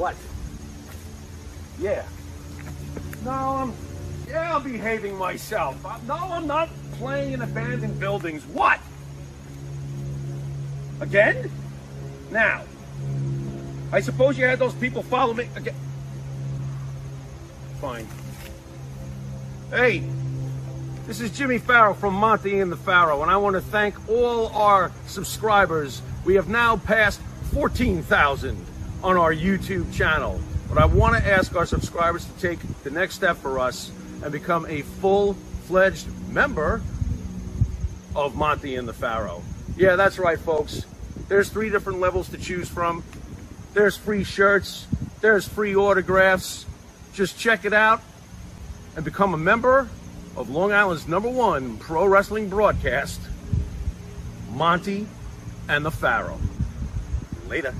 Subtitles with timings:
[0.00, 0.16] What?
[1.78, 2.06] Yeah.
[3.22, 3.74] No, I'm.
[4.26, 5.76] Yeah, I'm behaving myself.
[5.84, 8.42] Uh, No, I'm not playing in abandoned buildings.
[8.46, 8.80] What?
[11.02, 11.50] Again?
[12.30, 12.62] Now.
[13.92, 15.74] I suppose you had those people follow me again.
[17.82, 18.08] Fine.
[19.68, 20.02] Hey,
[21.06, 24.46] this is Jimmy Farrow from Monty and the Farrow, and I want to thank all
[24.48, 26.00] our subscribers.
[26.24, 27.20] We have now passed
[27.52, 28.69] 14,000
[29.02, 30.40] on our YouTube channel.
[30.68, 33.90] But I want to ask our subscribers to take the next step for us
[34.22, 35.34] and become a full
[35.66, 36.82] fledged member
[38.14, 39.42] of Monty and the Pharaoh.
[39.76, 40.84] Yeah, that's right, folks.
[41.28, 43.02] There's three different levels to choose from.
[43.72, 44.86] There's free shirts,
[45.20, 46.66] there's free autographs.
[47.12, 48.00] Just check it out
[48.96, 49.88] and become a member
[50.36, 53.20] of Long Island's number one pro wrestling broadcast,
[54.52, 55.06] Monty
[55.68, 56.40] and the Pharaoh.
[57.48, 57.74] Later.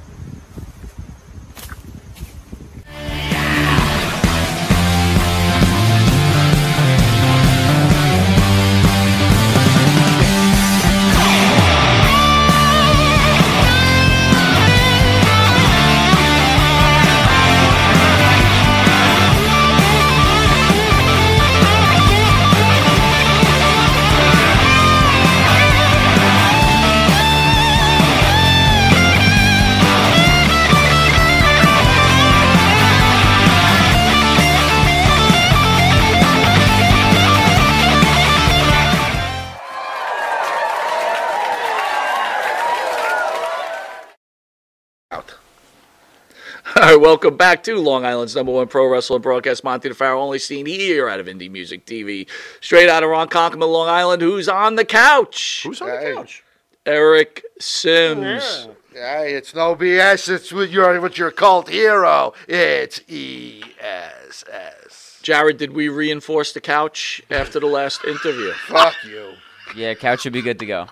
[46.91, 49.63] Right, welcome back to Long Island's number one pro wrestling broadcast.
[49.63, 52.29] Monty the Pharaoh, only seen here out of Indie Music TV.
[52.61, 55.63] Straight out of Ronkonkoma, Long Island, who's on the couch?
[55.65, 56.43] Who's on the couch?
[56.85, 58.67] Eric Sims.
[58.93, 60.29] Hey, it's no BS.
[60.29, 62.33] It's with your with your cult hero.
[62.49, 65.21] It's ESS.
[65.23, 68.51] Jared, did we reinforce the couch after the last interview?
[68.67, 69.35] Fuck you.
[69.77, 70.89] Yeah, couch should be good to go.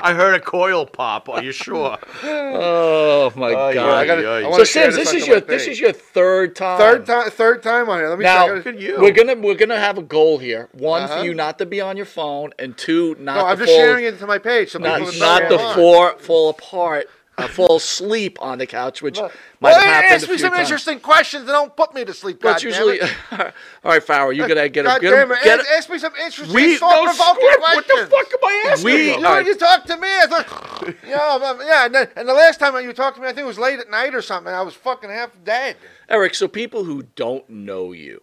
[0.00, 1.28] I heard a coil pop.
[1.28, 1.98] Are you sure?
[2.22, 3.94] Oh my Oh, yeah, God!
[3.94, 6.78] I gotta- I so wanna Sims, this this is your this is your third time.
[6.78, 8.08] Third time, third time on here.
[8.08, 9.00] Let me Now check it.
[9.00, 10.68] we're gonna we're gonna have a goal here.
[10.72, 11.18] One Uh-huh.
[11.18, 13.70] for you not to be on your phone, and two not No, to I'm just
[13.70, 14.70] fall, sharing it to my page.
[14.70, 15.74] So not, not to going on.
[15.74, 17.08] fall fall apart,
[17.38, 19.30] uh, fall asleep on the couch, which might
[19.60, 20.68] Well, have happened ask me some times.
[20.68, 22.40] interesting questions that don't put me to sleep.
[22.40, 22.62] Goddammit.
[22.64, 23.00] usually,
[23.32, 23.48] all
[23.84, 25.98] right, Farrell, You're gonna get a God get damn a, get ask, a, ask me
[25.98, 27.62] some interesting, We- thought-provoking no script.
[27.62, 29.12] What the fuck am I asking We, you?
[29.12, 30.08] you, know, you talked to me.
[30.08, 33.28] I thought, you know, yeah, and, then, and the last time you talked to me,
[33.28, 34.52] I think it was late at night or something.
[34.52, 35.76] I was fucking half dead.
[36.08, 36.34] Eric.
[36.34, 38.20] So people who don't know you,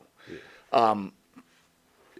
[0.74, 1.14] um,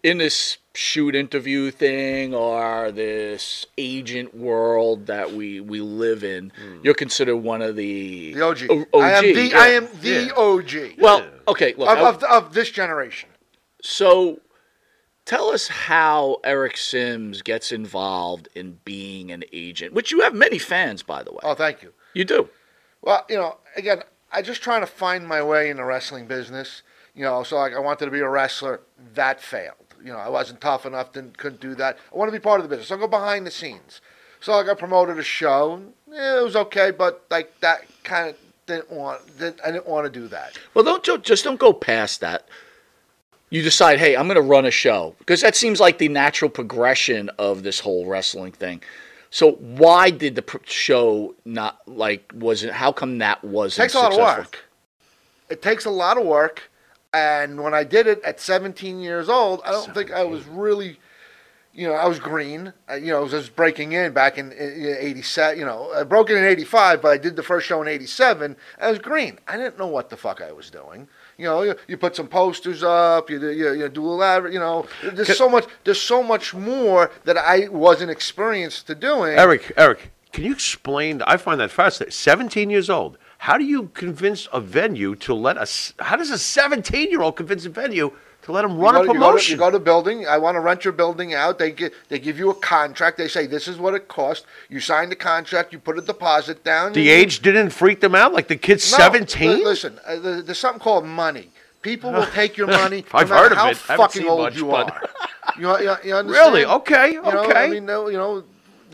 [0.04, 6.80] in this shoot interview thing or this agent world that we we live in, hmm.
[6.84, 8.60] you're considered one of the The OG.
[8.70, 9.60] O- I am the, yeah.
[9.60, 11.00] I am the OG.
[11.00, 13.30] Well, okay, look, of, I- of, of this generation.
[13.82, 14.40] So,
[15.26, 20.58] tell us how Eric Sims gets involved in being an agent, which you have many
[20.58, 21.40] fans, by the way.
[21.44, 21.94] Oh, thank you.
[22.14, 22.50] You do.
[23.02, 24.02] Well, you know, again,
[24.32, 26.82] I just trying to find my way in the wrestling business.
[27.14, 28.82] You know, so like I wanted to be a wrestler.
[29.14, 29.85] That failed.
[30.04, 31.14] You know, I wasn't tough enough.
[31.14, 31.98] Didn't couldn't do that.
[32.14, 32.90] I want to be part of the business.
[32.90, 34.02] So I go behind the scenes.
[34.42, 35.82] So I promoted a show.
[36.12, 38.38] Yeah, it was okay, but like that kind of
[38.68, 39.26] didn't want.
[39.40, 40.58] Didn't, I didn't want to do that.
[40.74, 42.48] Well, don't just don't go past that.
[43.50, 46.50] You decide, hey, I'm going to run a show because that seems like the natural
[46.50, 48.82] progression of this whole wrestling thing.
[49.30, 52.74] So why did the pr- show not like wasn't?
[52.74, 54.44] How come that wasn't takes a lot of successful?
[54.44, 54.66] work.
[55.50, 56.72] It takes a lot of work,
[57.16, 61.00] and when I did it at 17 years old, I don't think I was really,
[61.74, 62.74] you know, I was green.
[62.90, 65.58] I, you know, I was just breaking in back in, in 87.
[65.58, 68.58] You know, I broke in in 85, but I did the first show in 87.
[68.82, 69.40] I was green.
[69.48, 71.08] I didn't know what the fuck I was doing.
[71.38, 74.52] You know, you, you put some posters up, you, do- you, you do a lot,
[74.52, 79.38] you know, there's so much, there's so much more that I wasn't experienced to doing.
[79.38, 81.22] Eric, Eric, can you explain?
[81.24, 82.12] I find that fascinating.
[82.12, 83.18] 17 years old.
[83.46, 85.94] How do you convince a venue to let us?
[86.00, 88.12] How does a 17 year old convince a venue
[88.42, 89.52] to let him You run go a to- you go to- promotion?
[89.54, 90.26] You go to, building.
[90.28, 91.60] I want to rent your building out.
[91.60, 93.20] They get they give you a contract.
[93.20, 94.48] They say this is what it costs.
[94.68, 95.72] You sign the contract.
[95.74, 96.94] You put a deposit down.
[96.94, 98.34] the age didn't freak them out?
[98.34, 99.50] Like the kid's 17?
[99.60, 101.52] li- Listen, uh, there- there's something called money.
[101.84, 103.06] People will take your money.
[103.14, 103.78] I've matter heard of how it.
[103.78, 105.02] Haven't fucking old much, you but- are.
[105.60, 106.28] You, you, you understand?
[106.54, 106.66] Really?
[106.66, 107.70] Okay, You know, I okay.
[107.70, 108.44] mean, no, you know.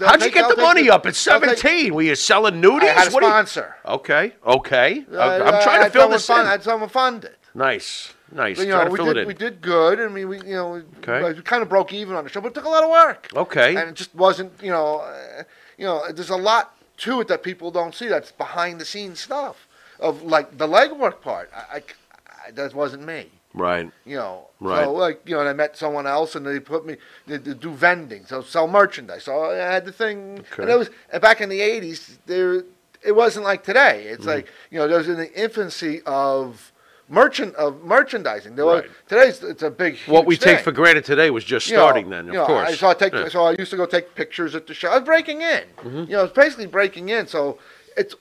[0.06, 1.94] How'd you get the money up at they'll take- 17?
[1.94, 2.84] Were you selling nudies?
[2.84, 3.76] I had a What do you- sponsor.
[3.86, 5.06] Okay, okay.
[5.12, 6.48] Uh, I'm I trying to fill this fund- in.
[6.48, 7.38] I had someone fund it.
[7.54, 8.58] Nice, nice.
[8.58, 10.00] But, you know, we did, we did good.
[10.00, 11.34] I mean, we, you know, we, Okay.
[11.34, 13.28] we kind of broke even on the show, but it took a lot of work.
[13.36, 13.76] Okay.
[13.76, 15.44] And it just wasn't, you know, uh,
[15.78, 18.08] you know, there's a lot to it that people don't see.
[18.08, 19.68] That's behind the scenes stuff
[20.00, 21.52] of like the legwork part.
[21.56, 21.84] I, I-
[22.48, 23.30] I- that wasn't me.
[23.54, 23.92] Right.
[24.06, 24.86] You know, Right.
[24.86, 27.54] so like you know, and I met someone else, and they put me they, they
[27.54, 29.24] do vending, so sell merchandise.
[29.26, 30.64] So I had the thing, Okay.
[30.64, 30.90] and it was
[31.22, 32.18] back in the '80s.
[32.28, 32.64] There,
[33.04, 34.06] it wasn't like today.
[34.08, 34.36] It's Mhm.
[34.36, 36.72] like you know, there was in the infancy of
[37.10, 38.56] merchant of merchandising.
[38.56, 39.98] There was today's it's a big.
[40.06, 42.46] What we take for granted today was just You know, starting then, of you know,
[42.46, 42.70] course.
[42.70, 43.28] I, so I take Yeah.
[43.28, 44.90] so I used to go take pictures at the show.
[44.92, 45.64] I was breaking in.
[45.84, 46.08] Mhm.
[46.08, 47.28] You know, it's basically breaking in.
[47.28, 47.58] So
[47.98, 48.16] it's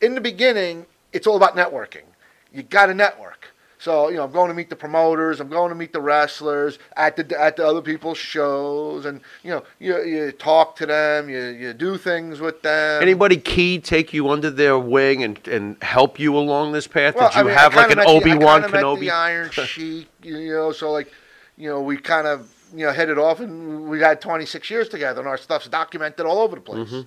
[0.00, 2.04] in the beginning, it's all about networking.
[2.52, 3.48] You got to network.
[3.80, 5.40] So you know, I'm going to meet the promoters.
[5.40, 9.50] I'm going to meet the wrestlers at the at the other people's shows, and you
[9.50, 11.30] know, you you talk to them.
[11.30, 13.02] You you do things with them.
[13.02, 17.14] Anybody key take you under their wing and, and help you along this path?
[17.16, 18.68] Well, Did you I mean, I have like an met the- I Obi Wan kinda
[18.76, 19.00] met Kenobi?
[19.00, 20.72] the Iron Sheik, you know.
[20.72, 21.10] So like,
[21.56, 25.20] you know, we kind of you know headed off, and we had 26 years together,
[25.22, 26.90] and our stuff's documented all over the place.
[26.90, 27.06] Mhm.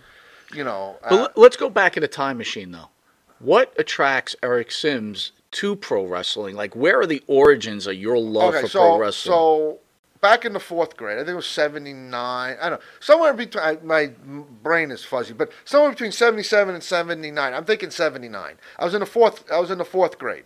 [0.55, 2.89] You know, But uh, let- let's go back in a time machine, though.
[3.37, 6.55] What attracts Eric Sims to pro wrestling?
[6.55, 9.33] Like, where are the origins of your love for so, pro wrestling?
[9.33, 9.79] So
[10.21, 12.57] back in the fourth grade, I think it was 79.
[12.59, 12.85] I don't know.
[12.99, 14.07] Somewhere between, I, my
[14.63, 17.53] brain is fuzzy, but somewhere between 77 and 79.
[17.53, 18.55] I'm thinking 79.
[18.79, 20.45] I was in the fourth, I was in the fourth grade.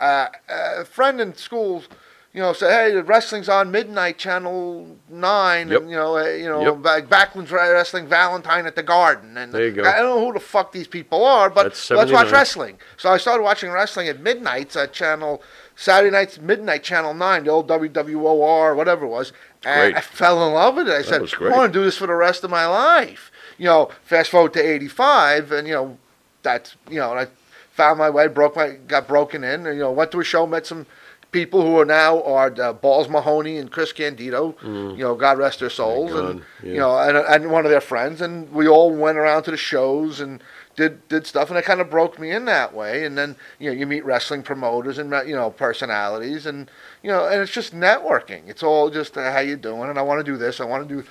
[0.00, 1.84] Uh, a friend in school,
[2.32, 5.82] you know, say, "Hey, the wrestling's on midnight, channel nine, Yep.
[5.82, 6.82] and you know, uh, you know, Yep.
[6.82, 9.82] back Backlund's wrestling Valentine at the Garden." And There you go.
[9.82, 12.78] I don't know who the fuck these people are, but let's watch wrestling.
[12.96, 15.42] So I started watching wrestling at midnights at channel
[15.76, 19.32] Saturday nights midnight channel nine, the old WWOR, whatever it was.
[19.64, 19.96] And Great.
[19.96, 20.94] I fell in love with it.
[20.94, 23.30] I said, I want to do this for the rest of my life.
[23.58, 25.98] You know, fast forward to eighty five, and you know,
[26.42, 27.26] that's you know, I
[27.70, 30.46] found my way, broke my, got broken in, and, you know, went to a show,
[30.46, 30.86] met some
[31.32, 34.52] people who are now are uh, Balls Mahoney and Chris Candido.
[34.62, 34.96] Mm.
[34.96, 36.72] You know, God rest their souls, and yeah.
[36.72, 39.56] you know, and, and one of their friends, and we all went around to the
[39.56, 40.42] shows and
[40.76, 43.04] did did stuff, and it kind of broke me in that way.
[43.04, 46.70] And then you know, you meet wrestling promoters and you know personalities, and
[47.02, 48.48] you know, and it's just networking.
[48.48, 50.88] It's all just uh, how you doing, and I want to do this, I want
[50.88, 51.04] to do,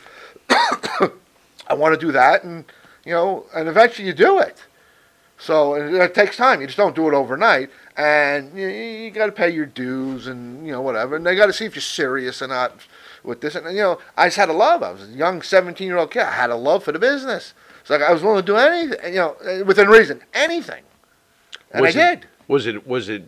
[1.68, 2.64] I want to do that, and
[3.06, 4.64] you know, and eventually you do it.
[5.42, 6.62] So it takes time.
[6.62, 10.64] You just don't do it overnight, and you, you got to pay your dues and
[10.68, 11.16] you know whatever.
[11.16, 12.80] And they got to see if you're serious or not
[13.24, 13.56] with this.
[13.56, 14.84] And you know, I just had a love.
[14.84, 16.22] I was a young 17 year old kid.
[16.22, 17.56] I had a love for the business.
[17.84, 20.84] So like, I was willing to do anything, you know, uh, within reason, anything,
[21.72, 22.28] and was I it, did.
[22.48, 22.86] Was it?
[22.86, 23.28] Was it?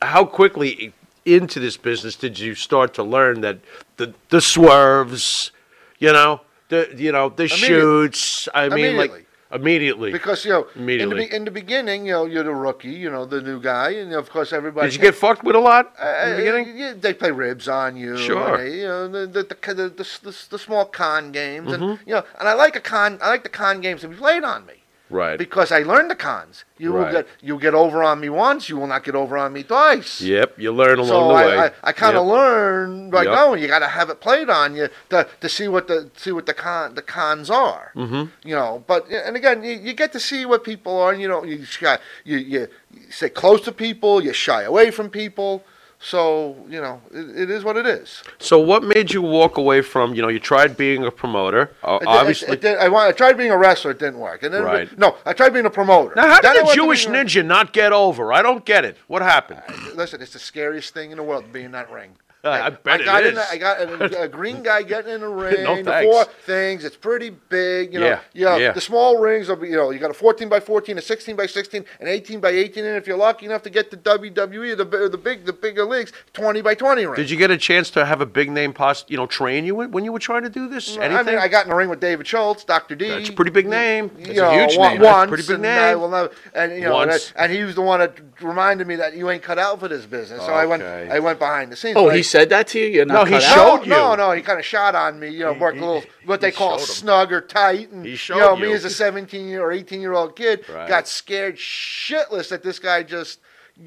[0.00, 0.92] How quickly
[1.24, 3.58] into this business did you start to learn that
[3.96, 5.50] the the swerves,
[5.98, 8.48] you know, the you know the shoots?
[8.54, 10.10] I mean, like Immediately.
[10.10, 10.12] immediately.
[10.12, 13.24] Because you know, in the, in the beginning, you know, you're the rookie, you know,
[13.24, 14.88] the new guy, and of course everybody.
[14.88, 16.78] Did you get fucked with a lot in Uh, the beginning?
[16.78, 18.16] yeah, they play ribs on you.
[18.16, 18.56] Sure.
[18.58, 21.98] they, you know the the, the, the, the, the, the small con games, and Mhm.
[22.06, 23.18] you know, and I like a con.
[23.20, 24.74] I like the con games to be played on me
[25.10, 25.38] Right.
[25.38, 26.64] because I learned the cons.
[26.78, 29.52] You will get you get over on me once, you will not get over on
[29.52, 30.20] me twice.
[30.20, 30.58] Yep.
[30.58, 31.58] You learn along so the I, way.
[31.58, 32.32] I, I kind of Yep.
[32.36, 33.34] learned like Yep.
[33.34, 36.32] no, you got to have it played on you to, to see what the see
[36.32, 37.92] what the con the cons are.
[37.96, 38.30] Mhm.
[38.44, 41.12] You know, but and again, you, you get to see what people are.
[41.12, 44.90] And you know, you shy, you you you stay close to people, you shy away
[44.90, 45.64] from people.
[46.02, 48.22] So you know, it, it is what it is.
[48.38, 50.14] So what made you walk away from?
[50.14, 51.72] You know, you tried being a promoter.
[51.84, 52.52] Uh, It did- obviously.
[52.54, 54.42] it did- I, want, I tried being a wrestler, it didn't work.
[54.42, 54.98] And then Right.
[54.98, 56.14] no, I tried being a promoter.
[56.16, 58.32] now, how Then I did the to Jewish being a- ninja not get over?
[58.32, 58.96] I don't get it.
[59.08, 59.60] What happened?
[59.94, 62.12] Listen, it's the scariest thing in the world to be in that ring.
[62.42, 63.38] I bet I got it in.
[63.38, 63.46] is.
[63.50, 65.62] I got a, a green guy getting in the ring.
[65.64, 66.10] No the thanks.
[66.10, 66.84] four things.
[66.84, 67.92] It's pretty big.
[67.92, 68.06] You know.
[68.06, 68.72] Yeah, You know, yeah.
[68.72, 69.68] The small rings will be.
[69.68, 69.90] You know.
[69.90, 72.96] You got a 14 by 14, a 16 by 16, an 18 by 18, and
[72.96, 76.62] if you're lucky enough to get to WWE, the the big the bigger leagues, 20
[76.62, 77.14] by 20 ring.
[77.16, 79.74] Did you get a chance to have a big name post, you know, train you
[79.74, 80.96] when you were trying to do this?
[80.96, 81.26] Mm, I Anything?
[81.26, 82.94] mean, I got in the ring with David Schultz, Dr.
[82.94, 83.08] D.
[83.08, 84.08] That's a pretty big name.
[84.10, 85.02] Mm, you That's know, a huge one- name.
[85.02, 85.78] Once, pretty big and name.
[85.78, 87.32] I will never, and you know, Once.
[87.36, 90.06] and he was the one that reminded me that you ain't cut out for this
[90.06, 90.40] business.
[90.44, 91.96] So I went, I went behind the scenes.
[91.96, 92.86] Oh, but he I- said that to you?
[92.86, 93.84] You're not No, he cut showed out?
[93.86, 93.90] you.
[93.90, 95.28] No, no, he kind of shot on me.
[95.28, 98.12] You know, worked a little what they he call showed snug or tight, and He
[98.12, 98.74] you showed know, me you.
[98.74, 100.88] as a 17 year or 18 year old kid Right.
[100.88, 103.40] got scared shitless that this guy just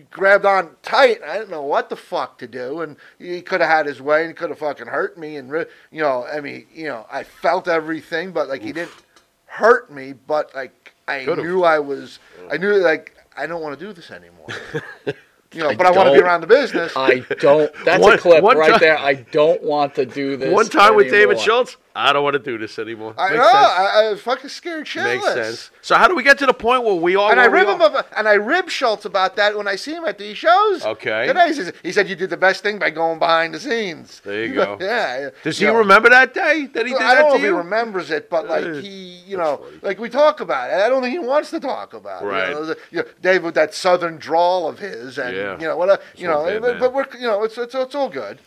[0.10, 1.20] grabbed on tight.
[1.24, 4.22] I didn't know what the fuck to do, and he could have had his way,
[4.22, 7.06] and he could have fucking hurt me, and re- you know, I mean, you know,
[7.12, 8.92] I felt everything, but like he didn't
[9.46, 11.46] hurt me, but like I Could've.
[11.46, 12.18] knew I was,
[12.52, 14.48] I knew like I don't want to do this anymore.
[15.53, 16.93] You know, I but I want to be around the business.
[16.95, 17.72] I don't.
[17.86, 18.98] That's One- a clip right time- there.
[18.98, 20.51] I don't want to do this.
[20.51, 21.39] One time with David.
[21.39, 23.14] Schultz, I don't want to do this anymore.
[23.20, 23.44] I Makes know.
[23.52, 23.56] sense.
[23.56, 25.04] I, I fucking scared shitless.
[25.14, 25.72] Makes sense.
[25.84, 27.82] So how do we get to the point where we all And I rib him
[27.82, 30.84] about, and I rib Schultz about that when I see him at these shows.
[30.84, 31.28] Okay.
[31.28, 34.22] Today he, says, he said you did the best thing by going behind the scenes.
[34.26, 34.78] There you go.
[34.82, 35.30] Yeah.
[35.44, 35.78] Does you he know.
[35.80, 37.58] remember that day that he did I that don't know to if he you?
[37.58, 38.88] remembers it, but like Uh, he,
[39.28, 40.82] you know, like we talk about it.
[40.82, 42.46] I don't think he wants to talk about Right.
[42.46, 42.50] it.
[42.50, 45.60] You know, the- you know, Dave with that southern drawl of his, and Yeah.
[45.60, 46.80] you know what, you know, bad but, man.
[46.80, 48.40] but we're, you know, it's, it's it's all good.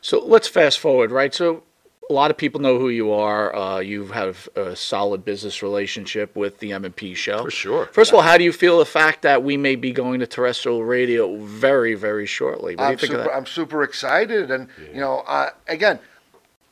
[0.00, 1.34] So let's fast forward, right?
[1.34, 1.64] So
[2.10, 3.54] a lot of people know who you are.
[3.54, 7.42] Uh, you have a solid business relationship with the M&P show.
[7.44, 7.86] For sure.
[7.86, 10.26] First of all, how do you feel the fact that we may be going to
[10.26, 12.76] terrestrial radio very, very shortly?
[12.76, 13.36] What do you I'm think super, of that?
[13.36, 15.98] I'm super excited, and you know, I, again,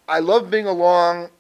[0.09, 1.31] I love being along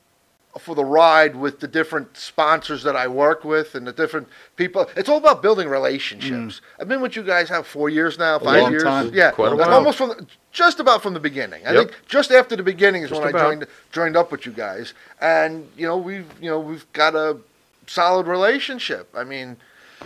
[0.58, 4.88] for the ride with the different sponsors that I work with and the different people.
[4.96, 6.56] It's all about building relationships.
[6.56, 6.60] Mm.
[6.80, 8.82] I've been with you guys how four years now, five long years.
[8.82, 9.10] time.
[9.14, 9.70] Yeah, Quite a while.
[9.70, 11.66] almost from the, just about from the beginning.
[11.66, 11.88] I Yep.
[11.88, 13.46] think just after the beginning is Just when about.
[13.46, 17.14] I joined joined up with you guys, and you know we've you know we've got
[17.14, 17.38] a
[17.86, 19.08] solid relationship.
[19.16, 19.56] I mean,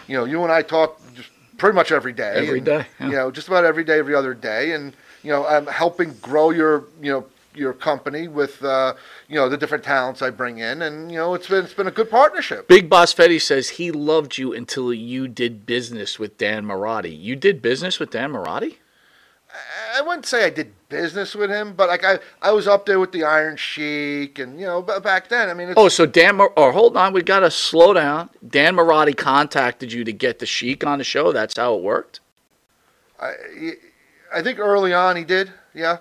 [0.06, 2.34] you know, you and I talk just pretty much every day.
[2.46, 3.06] Every and, day, yeah.
[3.06, 4.92] You know, just about every day, every other day, and
[5.24, 7.26] you know, I'm helping grow your you know
[7.56, 8.94] your company with uh,
[9.28, 11.86] you know the different talents I bring in, and you know it's been it's been
[11.86, 12.68] a good partnership.
[12.68, 17.18] Big Boss Fetty says he loved you until you did business with Dan Marotti.
[17.18, 18.76] You did business with Dan Marotti?
[19.96, 23.00] I wouldn't say I did business with him, but like I I was up there
[23.00, 26.04] with the Iron Sheik, and you know ba- back then, I mean, it's, Oh, so
[26.04, 28.28] Dan, Mar- or hold on, we got to slow down.
[28.46, 31.32] Dan Marotti contacted you to get the Sheik on the show.
[31.32, 32.20] That's how it worked.
[33.20, 33.32] I,
[34.34, 35.98] I think early on he did, yeah.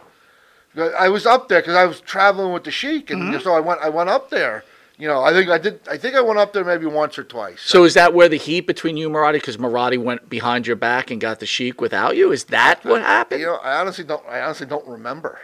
[0.78, 3.42] I was up there because I was traveling with the Sheik, and Mm-hmm.
[3.44, 4.64] so I went I went up there.
[4.98, 5.80] You know, I think I did.
[5.90, 7.60] I think I went up there maybe once or twice.
[7.62, 9.34] So is that where the heat between you and Marotti?
[9.34, 12.32] Because Marotti went behind your back and got the Sheik without you.
[12.32, 13.42] Is that what happened?
[13.42, 14.26] You know, I honestly don't.
[14.28, 15.38] I honestly don't remember.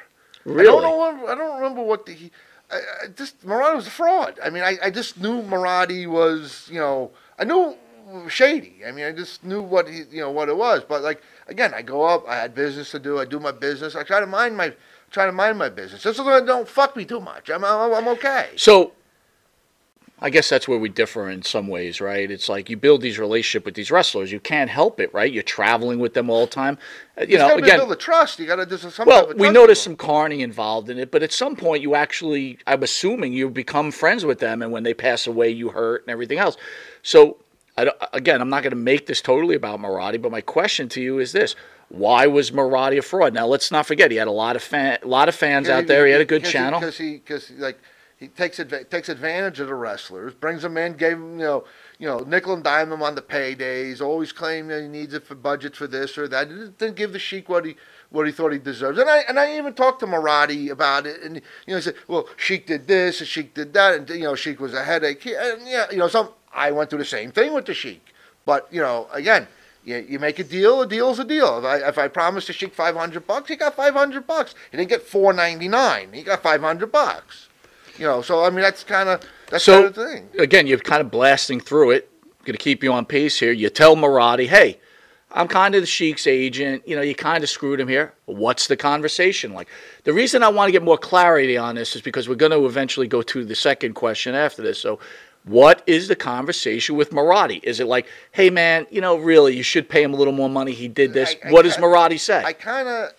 [0.46, 0.62] Really?
[0.62, 1.28] I don't know.
[1.28, 2.14] I don't remember what the.
[2.14, 2.32] He,
[2.72, 4.40] I, I just Marotti was a fraud.
[4.42, 6.70] I mean, I, I just knew Marotti was.
[6.72, 7.76] You know, I knew
[8.30, 8.84] shady.
[8.88, 10.82] I mean, I just knew what he, you know, what it was.
[10.88, 12.26] But like again, I go up.
[12.26, 13.20] I had business to do.
[13.20, 13.96] I do my business.
[13.98, 14.74] I try to mind my
[15.12, 16.01] try to mind my business.
[16.01, 17.50] Just don't fuck me too much.
[17.50, 18.50] I'm I'm, I'm okay.
[18.56, 18.94] So,
[20.24, 22.30] I guess that's where we differ in some ways, right?
[22.30, 24.32] It's like you build these relationship with these wrestlers.
[24.32, 25.32] You can't help it, right?
[25.32, 26.77] You're traveling with them all the time.
[27.18, 28.39] Uh, You There's know, again, build a trust.
[28.39, 31.34] You got to there's some well, we noticed some carny involved in it, but at
[31.34, 35.27] some point you actually, I'm assuming you become friends with them, and when they pass
[35.27, 36.56] away, you hurt and everything else.
[37.01, 37.38] So,
[37.75, 41.01] I again, I'm not going to make this totally about Marati, but my question to
[41.01, 41.56] you is this:
[41.92, 43.34] Why was Marati a fraud?
[43.34, 45.88] Now, let's not forget he had a lot of fan, a lot of fans out
[45.88, 46.06] there.
[46.06, 46.80] He had a good channel.
[46.80, 47.80] because he because like
[48.16, 51.64] he takes adva- takes advantage of the wrestlers, brings them in, gave them you know
[52.00, 54.00] you know nickel and dime them on the paydays.
[54.00, 56.48] Always claim that he needs it for budget for this or that.
[56.48, 57.76] Didn't didn't give the Sheik what he
[58.10, 58.98] what he thought he deserves.
[58.98, 61.96] And I and I even talked to Marati about it, and you know he said,
[62.08, 65.22] well, Sheik did this, and Sheik did that, and you know Sheik was a headache.
[65.24, 68.14] He- And yeah, you know some I went through the same thing with the Sheik,
[68.46, 69.50] but you know again.
[69.84, 71.58] You, you make a deal, a deal's a deal.
[71.60, 74.54] If I, if I promised the Sheik 500 bucks, he got 500 bucks.
[74.70, 76.14] He didn't get 499.
[76.14, 77.48] He got 500 bucks.
[77.98, 80.30] You know, so I mean that's kind of that's so the thing.
[80.40, 82.10] again, you're kind of blasting through it.
[82.46, 83.52] Going to keep you on pace here.
[83.52, 84.80] You tell Marati, hey,
[85.34, 86.88] I'm kind of the Sheik's agent.
[86.88, 88.14] You know, you kind of screwed him here.
[88.26, 89.68] What's the conversation like?
[90.04, 92.66] The reason I want to get more clarity on this is because we're going to
[92.66, 94.80] eventually go to the second question after this.
[94.80, 95.00] So,
[95.44, 97.64] what is the conversation with Marati?
[97.64, 100.50] Is it like, hey, man, you know, really, you should pay him a little more
[100.50, 100.72] money.
[100.72, 101.36] He did this.
[101.44, 102.44] I- I what does kinda- say?
[102.44, 103.12] I kind of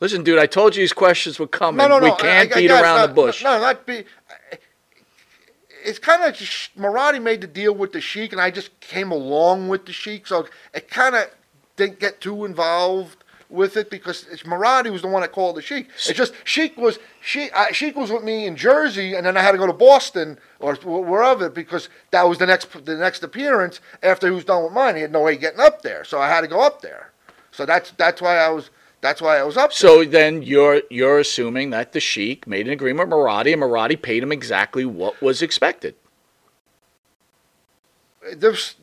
[0.00, 1.76] Listen, dude, I told you these questions would come.
[1.76, 2.04] no and no no.
[2.14, 3.42] we can't I, beat around no, the bush.
[3.42, 4.04] No, not be.
[5.82, 9.10] It's kind of just Marati made the deal with the Sheik, and I just came
[9.10, 11.30] along with the Sheik, so it kind of
[11.76, 15.62] didn't get too involved with it because it's Marati was the one that called the
[15.62, 15.88] Sheik.
[15.94, 19.42] It's just Sheik was Sheik, uh, Sheik was with me in Jersey, and then I
[19.42, 23.80] had to go to Boston or wherever because that was the next the next appearance
[24.02, 24.96] after he was done with mine.
[24.96, 27.12] He had no way of getting up there, so I had to go up there.
[27.50, 29.72] So that's that's why I was that's why I was up.
[29.72, 34.00] So then you're you're assuming that the Sheik made an agreement with Marati, and Marati
[34.00, 35.94] paid him exactly what was expected.
[38.36, 38.76] there's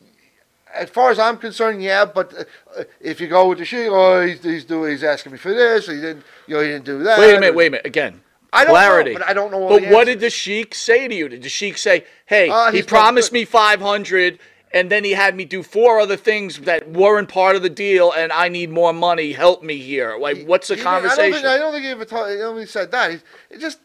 [0.74, 2.04] as far as I'm concerned, yeah.
[2.04, 2.34] But
[2.76, 5.52] uh, if you go with the sheik, oh, he's, he's doing, he's asking me for
[5.52, 5.86] this.
[5.86, 7.18] He didn't, you know, he didn't do that.
[7.18, 7.86] Wait a minute, wait a minute.
[7.86, 8.20] Again,
[8.52, 9.12] I don't know, clarity.
[9.14, 11.28] but I don't know But the what did the Sheik say to you?
[11.28, 14.38] Did the Sheik say, "Hey, Uh, he promised me 500,
[14.72, 18.12] and then he had me do four other things that weren't part of the deal,
[18.12, 19.32] and I need more money.
[19.32, 21.32] Help me here." Like, what's the He didn't- I don't conversation?
[21.34, 23.10] think, I don't think he ever told, I don't think he said that.
[23.10, 23.78] He's, it just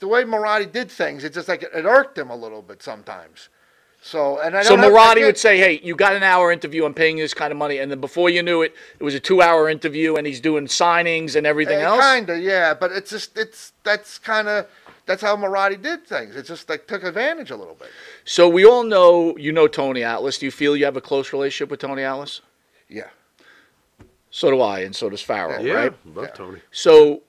[0.00, 1.24] the way Marati did things.
[1.24, 3.48] It just like it, irked him a little bit sometimes.
[4.08, 6.22] So and I so don't have- I Marati can't- would say, "Hey, you got an
[6.22, 6.86] hour interview.
[6.86, 9.14] I'm paying you this kind of money." And then before you knew it, it was
[9.14, 12.00] a two-hour interview, and he's doing signings and everything eh, else.
[12.00, 12.72] Kind of, yeah.
[12.72, 14.66] But it's just it's that's kind of
[15.04, 16.36] that's how Marati did things.
[16.36, 17.90] It just like took advantage a little bit.
[18.24, 20.38] So we all know you know Tony Atlas.
[20.38, 22.40] Do you feel you have a close relationship with Tony Atlas?
[22.88, 23.08] Yeah.
[24.30, 25.92] So do I, and so does Farrell, Yeah, right?
[26.14, 26.60] love Tony.
[26.70, 27.22] So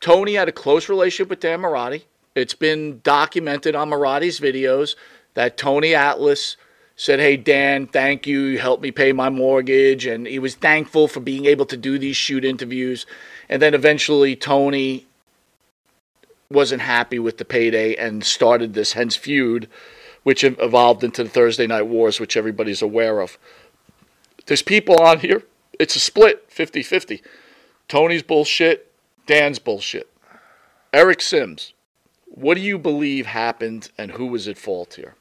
[0.00, 2.04] Tony had a close relationship with Dan Marati.
[2.34, 4.94] It's been documented on Marati's videos
[5.34, 6.56] that Tony Atlas
[6.96, 8.40] said, Hey, Dan, thank you.
[8.42, 10.06] You helped me pay my mortgage.
[10.06, 13.06] And he was thankful for being able to do these shoot interviews.
[13.48, 15.06] And then eventually, Tony
[16.50, 19.68] wasn't happy with the payday and started this hence feud,
[20.22, 23.38] which evolved into the Thursday Night Wars, which everybody's aware of.
[24.46, 25.42] There's people on here.
[25.78, 27.22] It's a split 50 50.
[27.88, 28.92] Tony's bullshit,
[29.26, 30.08] Dan's bullshit.
[30.92, 31.72] Eric Sims,
[32.26, 35.14] what do you believe happened and who was at fault here?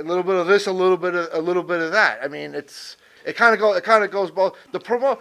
[0.00, 2.20] A little bit of this, a little bit of a little bit of that.
[2.22, 4.56] I mean, it's it kind of go it kind of goes both.
[4.72, 5.18] The promo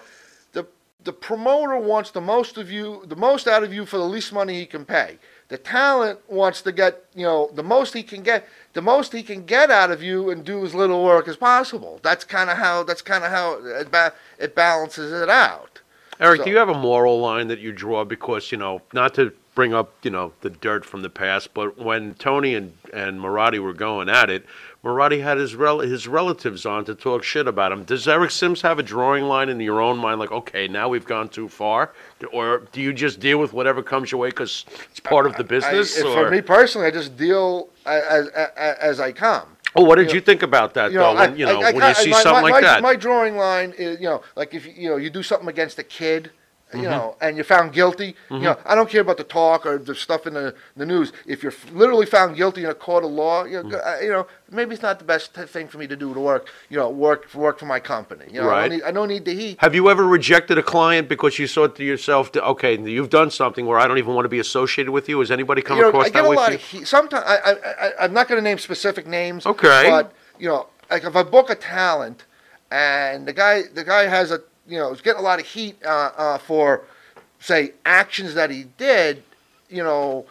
[0.53, 0.65] the
[1.03, 4.33] the promoter wants the most of you, the most out of you for the least
[4.33, 5.19] money he can pay.
[5.49, 9.23] The talent wants to get you know the most he can get, the most he
[9.23, 11.99] can get out of you, and do as little work as possible.
[12.03, 15.81] That's kind of how that's kind of how it, ba- it balances it out.
[16.19, 18.03] Eric, So- do you have a moral line that you draw?
[18.05, 21.77] Because you know, not to bring up you know the dirt from the past, but
[21.79, 24.45] when Tony and and Marati were going at it,
[24.83, 27.83] Marati had his rel- his relatives on to talk shit about him.
[27.83, 31.05] Does Eric Sims have a drawing line in your own mind, like, okay, now we've
[31.05, 31.91] gone too far,
[32.31, 35.43] or do you just deal with whatever comes your way because it's part of the
[35.43, 35.97] I, business?
[35.97, 36.25] if- or?
[36.25, 39.57] for me personally, I just deal as as, as I come.
[39.75, 41.13] oh, what did you you know, think about that though?
[41.13, 42.81] when, you know, when you see my, something my, like my, that.
[42.81, 45.83] My drawing line is, you know, like if you know you do something against a
[45.83, 46.31] kid,
[46.73, 46.89] you Mhm.
[46.91, 49.95] know, and you're found guilty, you know, I don't care about the talk or the
[49.95, 51.11] stuff in the, the news.
[51.25, 54.09] If you're f- literally found guilty in a court of law, you know, uh, you
[54.09, 56.77] know, maybe it's not the best t- thing for me to do to work, you
[56.77, 58.25] know, work work for my company.
[58.31, 58.61] You know, I, Right.
[58.61, 59.57] don't need, I don't need the heat.
[59.61, 63.65] Have you ever rejected a client because you thought to yourself, okay, you've done something
[63.65, 65.19] where I don't even want to be associated with you?
[65.21, 66.55] Has anybody come you know, across I that get a with lot you?
[66.55, 66.87] of heat.
[66.87, 67.51] Sometimes I, I,
[67.87, 69.47] I, I'm not going to name specific names.
[69.47, 69.89] Okay.
[69.89, 72.25] But you know, like if I book a talent,
[72.71, 75.77] and the guy, the guy has a, you know, is getting a lot of heat
[75.85, 76.83] uh, uh, for,
[77.39, 79.23] say, actions that he did.
[79.69, 80.25] You know,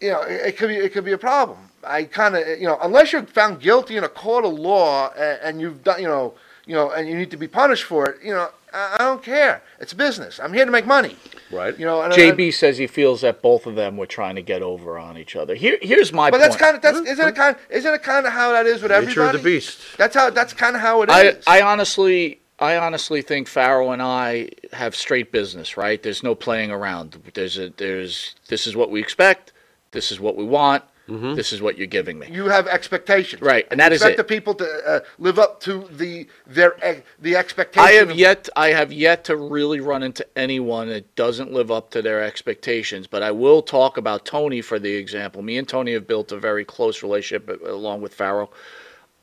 [0.00, 1.58] you know, it, it could be, it could be a problem.
[1.84, 5.38] I kind of, you know, unless you're found guilty in a court of law and,
[5.42, 6.34] and you've done, you know,
[6.66, 8.18] you know, and you need to be punished for it.
[8.24, 9.62] You know, I, I don't care.
[9.78, 10.40] It's business.
[10.40, 11.16] I'm here to make money.
[11.50, 11.78] Right.
[11.78, 14.62] You know, and, JB says he feels that both of them were trying to get
[14.62, 15.54] over on each other.
[15.54, 16.50] Here, here's my but point.
[16.50, 18.90] that's kind of that's isn't it kind isn't it kind of how that is with
[18.90, 19.80] Nature of the beast.
[19.96, 21.36] That's how that's kind of how it I.
[21.46, 25.76] I honestly, I honestly think Farrell and I have straight business.
[25.76, 26.02] Right?
[26.02, 27.16] There's no playing around.
[27.34, 29.52] There's a, there's this is what we expect.
[29.92, 30.84] This is what we want.
[31.08, 32.26] This is what you're giving me.
[32.32, 34.16] you have expectations, Right, and that you is expect it.
[34.16, 37.86] the people to uh, live up to the their ex- the expectation.
[37.88, 41.70] I have of- yet I have yet to really run into anyone that doesn't live
[41.70, 43.06] up to their expectations.
[43.06, 45.42] But I will talk about Tony for the example.
[45.42, 48.52] Me and Tony have built a very close relationship uh, along with Farrell.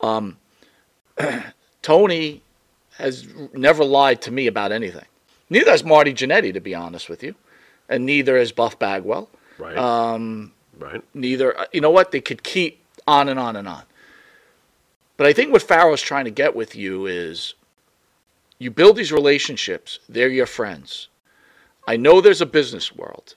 [0.00, 0.38] Um,
[1.82, 2.40] Tony
[2.98, 5.04] has never lied to me about anything.
[5.50, 7.34] Neither has Marty Jannetty, to be honest with you,
[7.88, 9.28] and neither has Buff Bagwell.
[9.58, 9.76] Right.
[9.76, 11.02] Um, right.
[11.12, 12.12] Neither, uh, you know what?
[12.12, 13.82] They could keep on and on and on.
[15.16, 17.54] But I think what Farrell's trying to get with you is
[18.58, 21.08] you build these relationships, they're your friends.
[21.86, 23.34] I know there's a business world,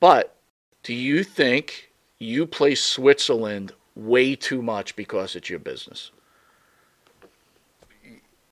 [0.00, 0.36] but
[0.82, 6.12] do you think you play Switzerland way too much because it's your business?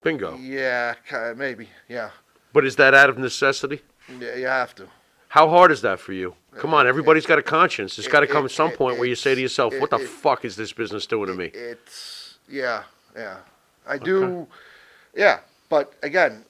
[0.04, 0.36] Bingo.
[0.36, 1.68] Yeah, ki- maybe.
[1.88, 2.10] Yeah,
[2.52, 3.80] But is that out of necessity?
[4.20, 4.86] yeah, you have to.
[5.28, 6.34] How hard is that for you?
[6.58, 7.96] Come on, everybody's got a conscience.
[7.96, 9.80] There's got to it- come at some it- point where you say to yourself, it-
[9.80, 12.84] "What the it- fuck is this business doing to me?" It's yeah,
[13.16, 13.38] yeah.
[13.86, 14.46] I do,
[15.16, 15.40] yeah.
[15.68, 16.44] But again,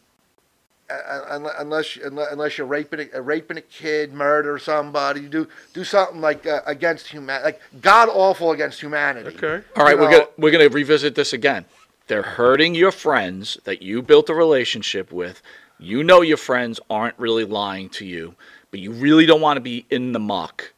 [0.90, 6.20] unless unless unless you're raping a, raping a kid, murder somebody, you do do something
[6.20, 9.34] like uh, against humanity, like god awful against humanity.
[9.36, 9.64] Okay.
[9.76, 11.64] All right, You we're know, gonna we're gonna revisit this again.
[12.06, 15.40] They're hurting your friends that you built a relationship with.
[15.78, 18.34] You know your friends aren't really lying to you,
[18.70, 20.72] but you really don't want to be in the muck.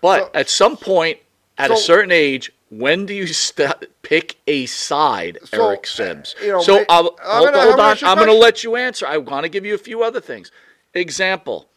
[0.00, 1.18] But at some point,
[1.56, 6.34] at a certain age, when do you st- pick a side, So, Eric Sims?
[6.42, 7.90] you know, so uh, I'm hold, gonna- hold on.
[7.92, 9.06] ask you a I'm going to let you answer.
[9.06, 10.50] I want to give you a few other things.
[10.92, 11.68] Example: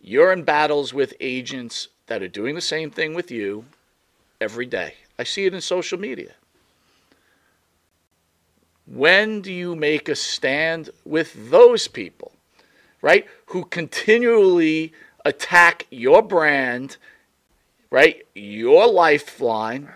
[0.00, 3.64] You're in battles with agents that are doing the same thing with you
[4.40, 4.94] every day.
[5.18, 6.32] I see it in social media.
[8.86, 12.32] When do you make a stand with those people,
[13.02, 13.26] right?
[13.46, 14.92] Who continually
[15.24, 16.96] attack your brand,
[17.90, 18.24] right?
[18.34, 19.88] Your lifeline,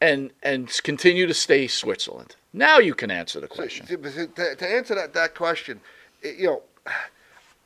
[0.00, 2.36] and and continue to stay Switzerland.
[2.52, 3.86] Now you can answer the question.
[3.86, 5.80] To, to- to answer that, that question,
[6.22, 6.62] you know,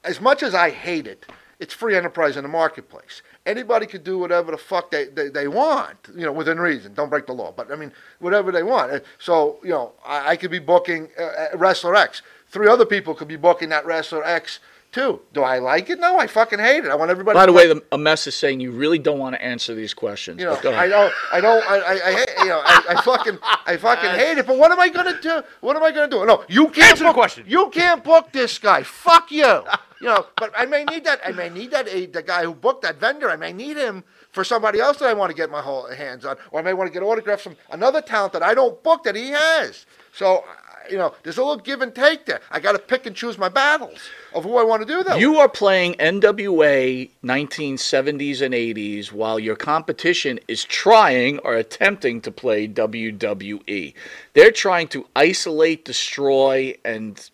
[0.05, 1.27] as much as I hate it,
[1.61, 3.23] it's free enterprise in the marketplace.
[3.45, 6.95] Anybody could do whatever the fuck they, they, they want, you know, within reason.
[6.95, 9.03] Don't break the law, but I mean, whatever they want.
[9.19, 12.23] So, you know, I, I could be booking uh, Wrestler X.
[12.49, 14.59] Three other people could be booking that Wrestler X
[14.91, 15.21] too.
[15.33, 16.01] Do I like it?
[16.01, 16.91] No, I fucking hate it.
[16.91, 19.19] I want everybody By to the way, the, a mess is saying you really don't
[19.19, 20.41] want to answer these questions.
[20.41, 23.39] you know, I don't, I don't, I, I, I hate, you know, I, I fucking,
[23.67, 24.47] I fucking hate it.
[24.47, 25.43] But what am I gonna do?
[25.61, 26.25] What am I gonna do?
[26.25, 27.45] No, you can't Answer the question.
[27.47, 28.83] You can't book this guy.
[28.83, 29.63] Fuck you.
[30.01, 31.21] You know, but I may need that.
[31.25, 31.87] I may need that.
[31.89, 33.31] A, the guy who booked that vendor.
[33.31, 36.25] I may need him for somebody else that I want to get my whole hands
[36.25, 39.05] on, or I may want to get autographs from another talent that I don't book
[39.05, 39.87] that he has.
[40.13, 40.45] So.
[40.91, 42.41] You know, there's a little give and take there.
[42.51, 44.01] I got to pick and choose my battles
[44.35, 45.21] of who I want to do that.
[45.21, 52.33] You are playing NWA 1970s and 80s while your competition is trying or attempting to
[52.33, 53.95] play WWE.
[54.33, 57.31] They're trying to isolate, destroy, and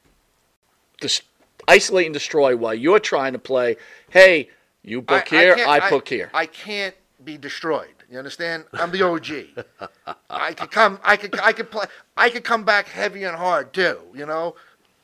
[1.00, 1.22] dis-
[1.68, 3.76] isolate and destroy while you're trying to play,
[4.10, 4.50] hey,
[4.82, 6.30] you book here, can't- I, book here.
[6.32, 7.88] I can't be destroyed.
[8.10, 8.64] You understand?
[8.72, 9.88] I'm the OG.
[10.30, 11.00] I could come.
[11.02, 11.38] I could.
[11.40, 11.86] I could play.
[12.16, 13.98] I could come back heavy and hard too.
[14.14, 14.54] You know.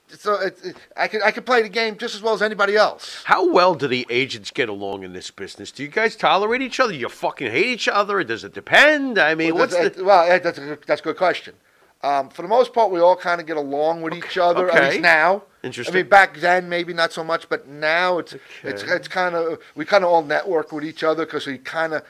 [0.08, 1.22] So it, it, I could.
[1.22, 3.22] I could play the game just as well as anybody else.
[3.24, 5.72] How well do the agents get along in this business?
[5.72, 6.92] Do you guys tolerate each other?
[6.92, 8.22] You fucking hate each other?
[8.22, 9.18] Does it depend?
[9.18, 10.04] I mean, well, what's that's, the?
[10.04, 11.54] well, that's a that's a good question.
[12.02, 14.70] Um, for the most part, we all kind of get along with each other.
[14.70, 15.44] At least now.
[15.62, 15.94] Interesting.
[15.94, 18.34] I mean, back then maybe not so much, but now it's
[18.64, 21.94] it's it's kind of we kind of all network with each other because we kind
[21.94, 22.02] of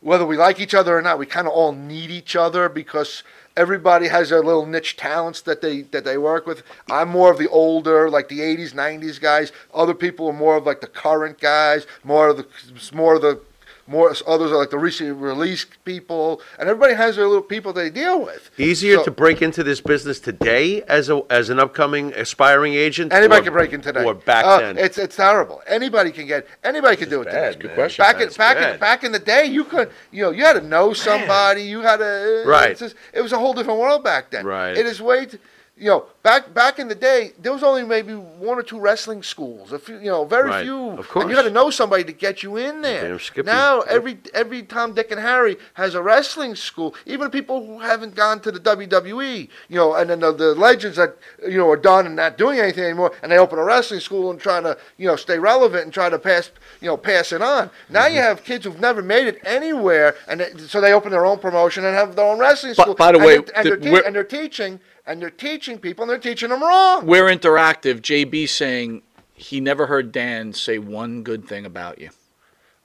[0.00, 3.22] whether we like each other or not, we kind of all need each other because
[3.56, 6.62] everybody has their little niche talents that they that they work with.
[6.90, 9.52] I'm more of the older, like the '80s, '90s guys.
[9.74, 12.46] Other people are more of like the current guys, more of the
[12.94, 13.40] more of the
[13.90, 17.90] more others are like the recently released people, and everybody has their little people they
[17.90, 18.50] deal with.
[18.56, 23.12] Easier So- to break into this business today as a as an upcoming aspiring agent.
[23.12, 24.04] Anybody or- can break into that.
[24.04, 24.78] Or back Uh, then.
[24.78, 25.60] It's it's terrible.
[25.66, 26.46] Anybody can get.
[26.62, 27.24] Anybody can do it.
[27.24, 27.50] bad, today.
[27.50, 27.58] man.
[27.58, 28.02] Good question.
[28.04, 30.52] Back in That's back in back in the day, you could you know you had
[30.54, 31.62] to know somebody.
[31.64, 32.70] You had to Right.
[32.70, 34.46] it's just- it was a whole different world back then.
[34.46, 34.76] Right.
[34.78, 35.26] It is way.
[35.26, 35.38] t-
[35.80, 39.22] you know, back back in the day, there was only maybe one or two wrestling
[39.22, 39.72] schools.
[39.72, 40.62] A few, you know, very Right.
[40.64, 40.90] few.
[40.90, 41.22] Of course.
[41.22, 43.18] And you had to know somebody to get you in there.
[43.44, 43.86] Now Yep.
[43.88, 46.94] every every Tom, Dick, and Harry has a wrestling school.
[47.06, 50.98] Even people who haven't gone to the WWE, you know, and then the, the legends
[50.98, 51.16] that
[51.48, 54.30] you know are done and not doing anything anymore, and they open a wrestling school
[54.30, 56.50] and trying to you know stay relevant and try to pass
[56.82, 57.70] you know pass it on.
[57.88, 58.14] Now Mm-hmm.
[58.16, 61.38] you have kids who've never made it anywhere, and they, so they open their own
[61.38, 62.94] promotion and have their own wrestling school.
[62.94, 64.78] by the and way, and, the- they're te- and they're teaching
[65.10, 67.04] and they're teaching people and they're teaching them wrong.
[67.04, 68.00] We're interactive.
[68.00, 69.02] JB saying
[69.34, 72.10] he never heard Dan say one good thing about you.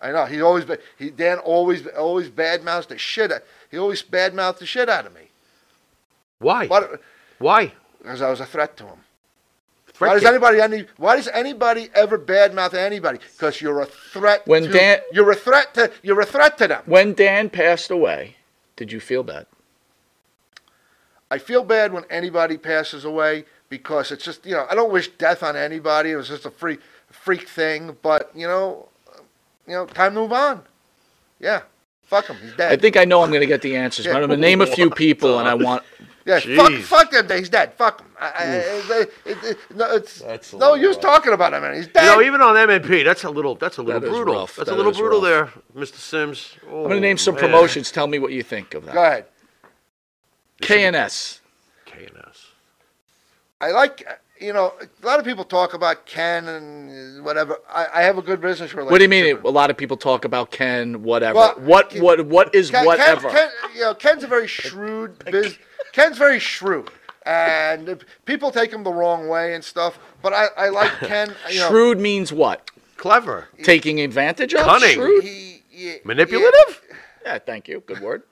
[0.01, 3.31] I know he always ba- he Dan always always badmouths the shit.
[3.31, 5.29] out- He always badmouthed the shit out of me.
[6.39, 6.65] Why?
[6.65, 6.99] What?
[7.37, 7.73] Why?
[7.99, 8.99] Because I was a threat to him.
[9.93, 10.85] Threat why does anybody any?
[10.97, 13.19] Why does anybody ever badmouth anybody?
[13.37, 14.41] Because you're a threat.
[14.47, 16.81] When to, Dan- you're a threat to you're a threat to them.
[16.87, 18.35] When Dan passed away,
[18.75, 19.45] did you feel bad?
[21.31, 25.09] I feel bad when anybody passes away because it's just you know I don't wish
[25.09, 26.11] death on anybody.
[26.11, 26.79] It was just a freak
[27.11, 28.89] freak thing, but you know,
[29.67, 30.61] you know, time to move on.
[31.39, 31.61] Yeah,
[32.03, 32.37] fuck him.
[32.41, 32.71] He's dead.
[32.71, 34.05] I think I know I'm going to get the answers.
[34.05, 35.83] but I'm going to name a few people, and I want.
[36.27, 37.29] Yeah, fuck, fuck him.
[37.29, 37.73] He's dead.
[37.75, 38.07] Fuck him.
[38.19, 41.61] I, I, I, it, it, no, it's no use talking about him.
[41.61, 41.75] Man.
[41.75, 42.03] He's dead.
[42.03, 44.33] You know, even on MNP, that's a little that's a little That is brutal.
[44.47, 45.53] That's That a little brutal rough.
[45.75, 45.97] there, Mr.
[45.97, 46.55] Sims.
[46.65, 47.43] I'm going to name Oh, some man.
[47.43, 47.91] promotions.
[47.91, 48.95] Tell me what you think of that.
[48.95, 49.25] Go ahead.
[50.61, 51.39] KNS.
[51.85, 52.45] KNS.
[53.61, 54.07] I like,
[54.39, 57.57] you know, a lot of people talk about Ken and whatever.
[57.69, 58.91] I, I have a good business relationship.
[58.91, 59.37] What do you mean?
[59.43, 61.39] A lot of people talk about Ken, whatever.
[61.39, 63.29] Well, what what what is Ken, whatever?
[63.29, 65.57] Ken, Ken, you know, Ken's a very shrewd business.
[65.93, 66.89] Ken's very shrewd,
[67.25, 69.97] and people take him the wrong way and stuff.
[70.21, 71.33] But I, I like Ken.
[71.49, 72.69] You know, Shrewd means what?
[72.97, 73.47] Clever.
[73.63, 74.65] Taking advantage of?
[74.65, 74.95] Cunning.
[74.95, 75.23] Shrewd?
[75.23, 76.81] He, he, Manipulative?
[77.23, 77.81] Yeah, thank you.
[77.85, 78.23] Good word.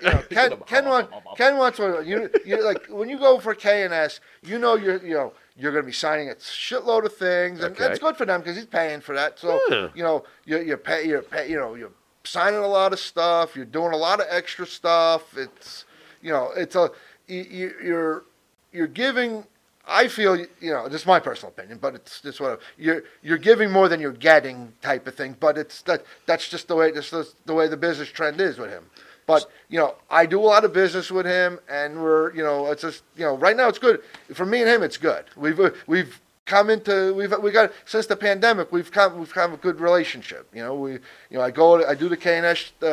[0.00, 3.54] You know, Ken, Ken, want, Ken wants to, you, you like when you go for
[3.54, 7.60] KNS, you know you're you know you're going to be signing a shitload of things,
[7.60, 7.84] and Okay.
[7.84, 9.38] that's good for them because he's paying for that.
[9.38, 9.88] So Yeah.
[9.94, 11.92] you know you're you're, pay, you're pay, you know you're
[12.24, 15.36] signing a lot of stuff, you're doing a lot of extra stuff.
[15.36, 15.84] It's
[16.22, 16.90] you know it's a
[17.26, 18.24] you, you- you're
[18.72, 19.46] you're giving.
[19.86, 23.36] I feel you know this is my personal opinion, but it's just what you're you're
[23.38, 25.36] giving more than you're getting type of thing.
[25.40, 28.58] But it's that that's just the way that's just the way the business trend is
[28.58, 28.84] with him.
[29.26, 32.70] But you know, I do a lot of business with him, and we're you know,
[32.70, 34.02] it's just you know, right now it's good
[34.34, 34.82] for me and him.
[34.82, 35.24] It's good.
[35.36, 38.72] We've we've come into we've we got since the pandemic.
[38.72, 40.48] We've come we've come a good relationship.
[40.54, 41.00] You know, we you
[41.32, 42.86] know I go I do the KNS uh,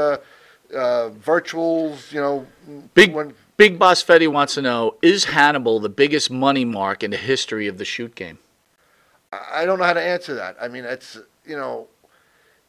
[0.76, 2.12] uh, virtuals.
[2.12, 2.48] You know,
[2.94, 7.12] Big when Big Boss Fetty wants to know: Is Hannibal the biggest money mark in
[7.12, 8.40] the history of the shoot game?
[9.32, 10.58] I don't know how to answer that.
[10.60, 11.88] I mean, it's you know,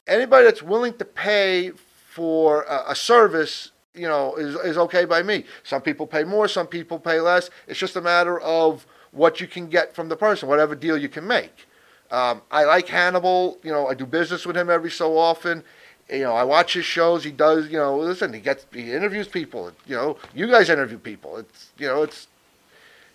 [0.07, 1.73] anybody that's willing to pay
[2.21, 5.43] for a, a service, you know, is is okay by me.
[5.63, 7.49] Some people pay more, some people pay less.
[7.67, 11.09] It's just a matter of what you can get from the person, whatever deal you
[11.09, 11.67] can make.
[12.11, 13.57] Um, I like Hannibal.
[13.63, 15.65] You know, I do business with him every so often.
[16.11, 17.25] You know, I watch his shows.
[17.25, 17.71] He does.
[17.71, 18.35] You know, listen.
[18.35, 18.67] He gets.
[18.71, 19.73] He interviews people.
[19.87, 21.39] You know, you guys interview people.
[21.39, 21.71] It's.
[21.79, 22.29] You know, it's.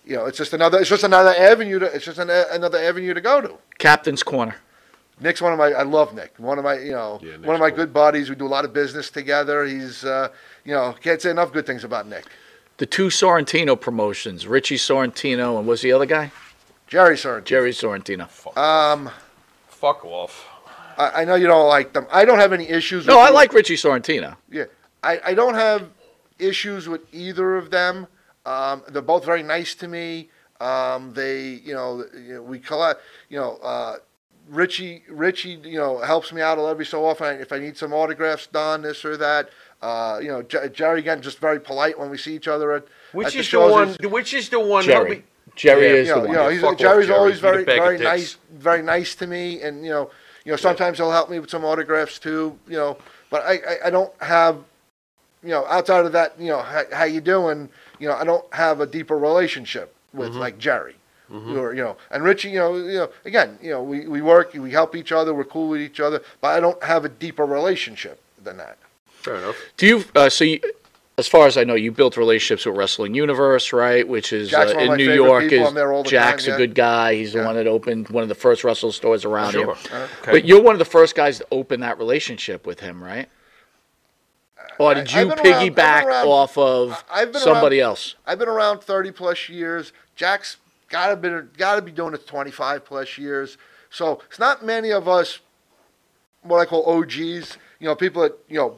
[0.04, 0.80] You know, it's just another.
[0.80, 1.86] It's just another avenue to.
[1.94, 3.54] It's just an, another avenue to go to.
[3.78, 4.56] Captain's corner.
[5.20, 5.72] Nick's one of my.
[5.72, 6.34] I love Nick.
[6.38, 6.78] One of my.
[6.78, 8.28] You know, one of my good buddies.
[8.28, 9.64] We do a lot of business together.
[9.64, 10.04] He's.
[10.04, 10.28] Uh,
[10.64, 12.26] you know, can't say enough good things about Nick.
[12.76, 16.32] The two Sorrentino promotions: Richie Sorrentino and what's the other guy?
[16.86, 17.44] Jerry Sorrentino.
[17.44, 18.56] Jerry Sorrentino.
[18.56, 19.10] Um,
[19.68, 20.46] Fuck off.
[20.98, 22.06] I, I know you don't like them.
[22.10, 23.06] I don't have any issues.
[23.06, 24.36] No, with I like Richie Sorrentino.
[24.50, 24.64] Yeah,
[25.02, 25.88] I, I don't have
[26.38, 28.06] issues with either of them.
[28.44, 30.30] Um, they're both very nice to me.
[30.60, 33.96] Um, they, you know, you know, we collect, you know, uh,
[34.48, 38.46] Richie, Richie, you know, helps me out every so often if I need some autographs
[38.46, 39.50] done, this or that.
[39.82, 42.84] Uh, you know, J- Jerry again, just very polite when we see each other at.
[43.12, 43.72] Which at is the shows.
[44.00, 44.10] one?
[44.10, 44.84] Which is the one?
[44.84, 45.08] Jerry.
[45.08, 46.36] help Jerry Yeah, is you know, the you one.
[46.44, 47.18] know, he's, Fuck Jerry's Jerry.
[47.18, 50.10] always Eat very, very nice, very nice to me, and you know,
[50.44, 52.96] you know, sometimes he'll help me with some autographs too, you know.
[53.30, 54.58] But I, I, I don't have,
[55.42, 58.44] you know, outside of that, you know, how, how you doing, you know, I don't
[58.54, 60.38] have a deeper relationship with Mm-hmm.
[60.38, 60.94] like Jerry,
[61.30, 64.52] or you know, and Richie, you know, you know, again, you know, we, we work,
[64.54, 67.44] we help each other, we're cool with each other, but I don't have a deeper
[67.44, 68.78] relationship than that.
[69.08, 69.56] Fair enough.
[69.76, 70.04] Do you?
[70.14, 70.60] Uh, so, you,
[71.18, 74.06] as far as I know, you built relationships with Wrestling Universe, right?
[74.06, 75.44] Which is Jack's uh, one of in my New York.
[75.44, 77.14] Is I'm there all the Jack's time, a good guy?
[77.14, 79.74] He's the one that opened one of the first Russell stores around Sure.
[79.74, 79.92] here.
[79.92, 80.30] Uh, okay.
[80.30, 83.28] But you're one of the first guys to open that relationship with him, right?
[84.78, 88.14] Or did you I've around- piggyback around- off of I've been somebody around- else?
[88.26, 89.92] I've been around 30 plus years.
[90.16, 90.58] Jack's
[90.88, 93.58] got to be got to be doing it 25 plus years.
[93.90, 95.40] So it's not many of us,
[96.42, 97.58] what I call OGs.
[97.78, 98.76] You know, people that you know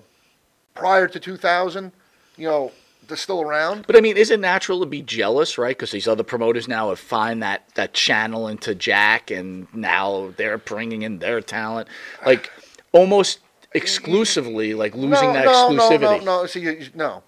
[0.75, 1.93] prior to 2000.
[2.37, 2.73] You know,
[3.09, 3.87] they're still around.
[3.87, 5.77] But I mean, is it natural to be jealous, right?
[5.77, 10.59] Because these other promoters now have find that that channel into Jack, and now they're
[10.59, 11.89] bringing in their talent,
[12.25, 12.51] like
[12.93, 13.41] almost
[13.73, 16.01] exclusively, like losing no, that no, exclusivity.
[16.01, 16.47] No, no, no.
[16.47, 17.23] See, no.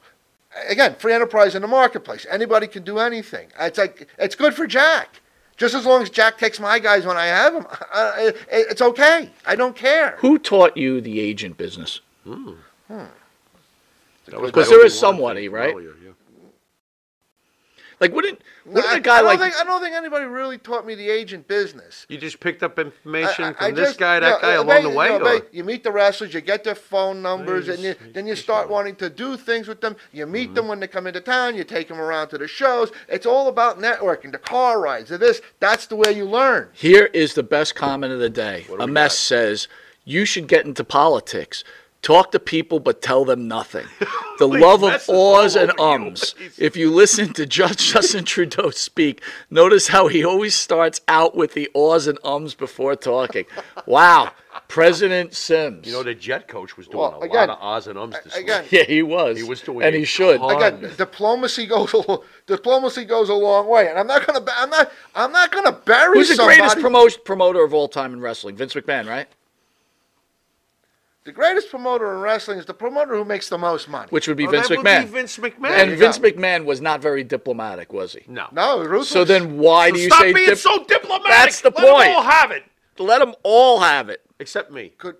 [0.68, 2.26] Again, free enterprise in the marketplace.
[2.28, 3.48] Anybody can do anything.
[3.58, 5.20] It's like it's good for Jack.
[5.56, 8.80] Just as long as Jack takes my guys when I have them, uh, it, it's
[8.80, 9.30] okay.
[9.46, 10.16] I don't care.
[10.18, 12.00] Who taught you the agent business?
[12.24, 12.52] Hmm.
[12.88, 15.74] That Because my there only is one somebody, right?
[15.74, 15.99] earlier, yeah.
[18.00, 20.24] Like, wouldn't No, wouldn't I, a guy I don't like think I don't think anybody
[20.24, 22.06] really taught me the agent business.
[22.08, 24.54] You just picked up information I- I- from I this just- guy, that know, guy
[24.54, 25.12] along ba- the way.
[25.12, 28.26] You, know, or- you meet the wrestlers, you get their phone numbers, and you, then
[28.26, 29.96] you start wanting to do things with them.
[30.12, 30.54] You meet Mm-hmm.
[30.54, 31.54] them when they come into town.
[31.56, 32.90] You take them around to the shows.
[33.08, 35.42] It's all about networking, the car rides, the this.
[35.60, 36.70] That's the way you learn.
[36.72, 38.66] Here is the best comment of the day.
[38.78, 39.68] A mess says,
[40.06, 41.62] "You should get into politics.
[42.02, 43.86] Talk to people, but tell them nothing.
[44.38, 46.06] The love of mess is all awes and over you.
[46.06, 46.34] ums.
[46.56, 51.52] If you listen to Judge Justin Trudeau speak, notice how he always starts out with
[51.52, 53.44] the awes and ums before talking.
[53.86, 54.32] Wow,
[54.68, 55.86] President Sims.
[55.86, 58.16] You know, the jet coach was doing Well, a again- lot of ahs and ums
[58.24, 58.72] this again- week.
[58.72, 59.36] yeah, he was.
[59.36, 60.38] He was doing and he should.
[60.40, 60.56] ton.
[60.56, 64.90] Again, diplomacy goes a, diplomacy goes a long way, and I'm not gonna I'm not
[65.14, 68.56] I'm not gonna bury Who's the greatest promote, promoter of all time in wrestling?
[68.56, 69.28] Vince McMahon, right?
[71.24, 74.08] The greatest promoter in wrestling is the promoter who makes the most money.
[74.10, 75.02] Which would be Well, Vince that would McMahon.
[75.02, 75.70] be Vince McMahon.
[75.70, 76.30] And Vince go.
[76.30, 78.22] McMahon was not very diplomatic, was he?
[78.26, 78.46] No.
[78.52, 79.08] no, ruthless.
[79.10, 81.26] So then why So do you stop say being dip- so diplomatic.
[81.30, 82.08] That's the Let 'em point.
[82.16, 82.64] all have it,
[82.98, 84.22] Let them all have it.
[84.38, 84.90] except me.
[84.98, 85.16] could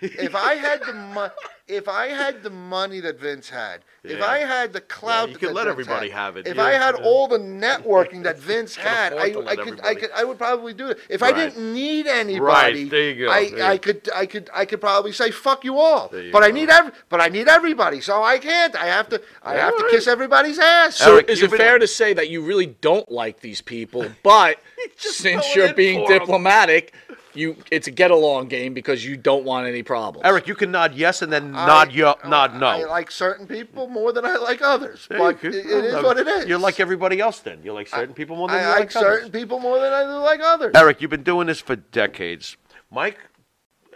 [0.00, 1.30] if I had the mo-
[1.66, 4.26] if I had the money that Vince had, if Yeah.
[4.26, 6.62] I had the clout, you that could let Vince everybody had, have it, If yeah,
[6.62, 7.04] I had yeah.
[7.04, 9.94] all the networking that Vince Can had, afford I, to let I could, I everybody.
[9.96, 10.98] could, I would probably do it.
[11.08, 11.34] If Right.
[11.34, 13.82] I didn't need anybody, there you go, I, there you I go.
[13.82, 16.08] could, I could, I could probably say fuck you all.
[16.08, 16.54] There you But I go.
[16.54, 18.76] need every, but I need everybody, so I can't.
[18.76, 19.90] I have to, I have to Alright.
[19.90, 20.96] kiss everybody's ass.
[20.96, 23.62] So Eric, is you've it been- fair to say that you really don't like these
[23.62, 24.58] people, but
[24.96, 26.18] since going you're in being for 'em.
[26.18, 26.92] diplomatic,
[27.36, 30.24] you it's a get along game because you don't want any problems.
[30.24, 32.66] Eric, you can nod yes and then nod yo, nod no.
[32.66, 36.18] I like certain people more than I like others, There but it, it is what
[36.18, 36.46] it is.
[36.46, 37.60] You're like everybody else then.
[37.62, 39.12] You like certain people more than I you like like others.
[39.16, 40.72] certain people more than I like others.
[40.74, 42.56] Eric, you've been doing this for decades.
[42.90, 43.18] Mike,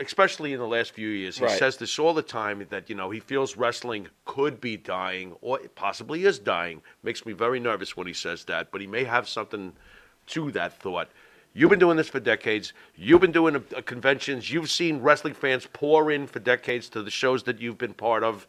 [0.00, 1.58] especially in the last few years, he Right.
[1.58, 5.60] says this all the time that you know he feels wrestling could be dying or
[5.60, 6.82] it possibly is dying.
[7.02, 9.72] Makes me very nervous when he says that, but he may have something
[10.28, 11.08] to that thought.
[11.58, 12.72] You've been doing this for decades.
[12.94, 14.48] You've been doing uh, conventions.
[14.48, 18.22] You've seen wrestling fans pour in for decades to the shows that you've been part
[18.22, 18.46] of.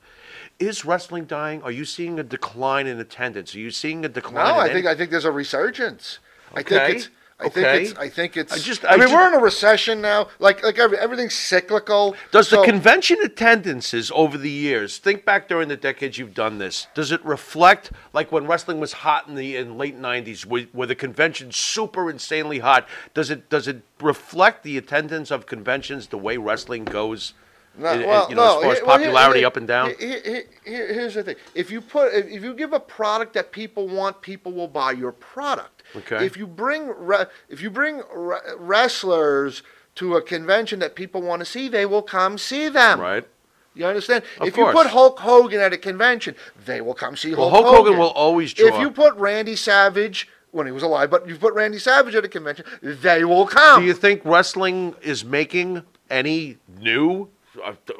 [0.60, 1.64] Is wrestling dying?
[1.64, 3.56] Are you seeing a decline in attendance?
[3.56, 4.54] Are you seeing a No, decline?
[4.54, 6.20] in I think I think there's a resurgence.
[6.56, 7.10] I Okay, think it's.
[7.42, 7.62] I okay.
[7.62, 8.00] think it's.
[8.00, 8.54] I think it's.
[8.54, 10.28] I just- I, I mean, just- we're in a recession now.
[10.40, 12.16] Like like every, everything's cyclical.
[12.32, 16.88] Does the convention attendances over the years, think back during the decades you've done this,
[16.94, 20.86] does it reflect like when wrestling was hot in the in late '90s, were, were
[20.86, 22.86] the conventions super insanely hot?
[23.14, 27.34] Does it does it reflect the attendance of conventions the way wrestling goes?
[27.78, 29.48] No, in- in- well, you know, no, as far as here- well, here- popularity here-
[29.48, 29.94] up and down.
[29.98, 33.54] here- here- here- here's the thing: if you put, if you give a product that
[33.54, 35.79] people want, people will buy your product.
[35.96, 36.26] Okay.
[36.26, 39.64] If you bring, re- if you bring re- wrestlers
[39.96, 43.00] to a convention that people want to see, they will come see them.
[43.00, 43.28] Right.
[43.76, 44.24] You understand?
[44.40, 47.66] Of if you put Hulk Hogan at a convention, they will come see Well, Hulk,
[47.66, 51.38] Hulk Hogan will always If you put Randy Savage when he was alive, but you
[51.38, 53.82] put Randy Savage at a convention, they will come.
[53.82, 57.30] Do you think wrestling is making any new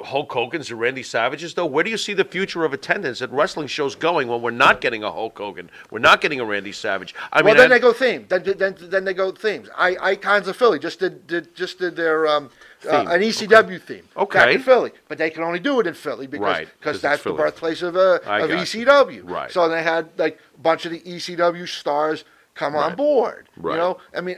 [0.04, 1.66] Hulk Hogan's and Randy Savages though?
[1.66, 4.80] Where do you see the future of attendance at wrestling shows going when we're not
[4.80, 7.14] getting a Hulk Hogan, we're not getting a Randy Savage?
[7.32, 8.26] I well, mean, then I- they go theme.
[8.28, 9.68] Then, then, then they go themes.
[9.76, 12.50] I, Icons of Philly just did, did just did their um,
[12.88, 14.04] uh, an ECW theme.
[14.16, 14.38] Okay.
[14.38, 17.22] back in Philly, but they can only do it in Philly because Right, 'cause that's
[17.22, 18.56] the birthplace of uh, of got you.
[18.56, 19.22] ECW.
[19.28, 19.50] Right.
[19.50, 22.24] So they had like a bunch of the ECW stars
[22.54, 23.48] come on board.
[23.56, 23.72] Right.
[23.74, 24.36] You know, I mean.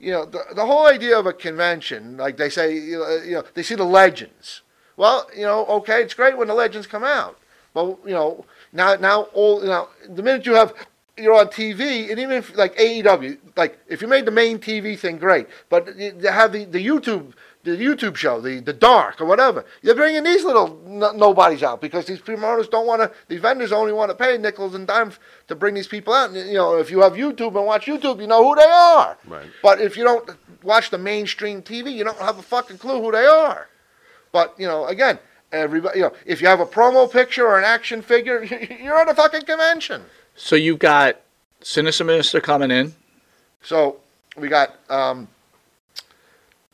[0.00, 3.32] You know the, the whole idea of a convention, like they say, you know, you
[3.32, 4.62] know, they see the legends.
[4.96, 7.38] Well, you know, okay, it's great when the legends come out,
[7.74, 10.74] but you know, now now all now, the minute you have
[11.18, 14.98] you're on TV, and even if, like AEW, like if you made the main TV
[14.98, 15.46] thing, great.
[15.68, 19.64] But you have the, the YouTube the YouTube show, the the Dark or whatever.
[19.82, 23.12] You're bringing these little no, nobodies out because these promoters don't want to.
[23.28, 26.30] These vendors only want to pay nickels and dimes to bring these people out.
[26.30, 29.18] And, you know, if you have YouTube and watch YouTube, you know who they are.
[29.26, 29.46] Right.
[29.62, 30.30] But if you don't
[30.62, 33.68] watch the mainstream TV, you don't have a fucking clue who they are.
[34.32, 35.18] But you know, again,
[35.52, 38.42] everybody, you know, if you have a promo picture or an action figure,
[38.82, 40.02] you're at a fucking convention.
[40.34, 41.20] So you've got
[41.62, 42.94] Sinister Minister coming in.
[43.62, 43.98] So
[44.36, 45.28] we got um,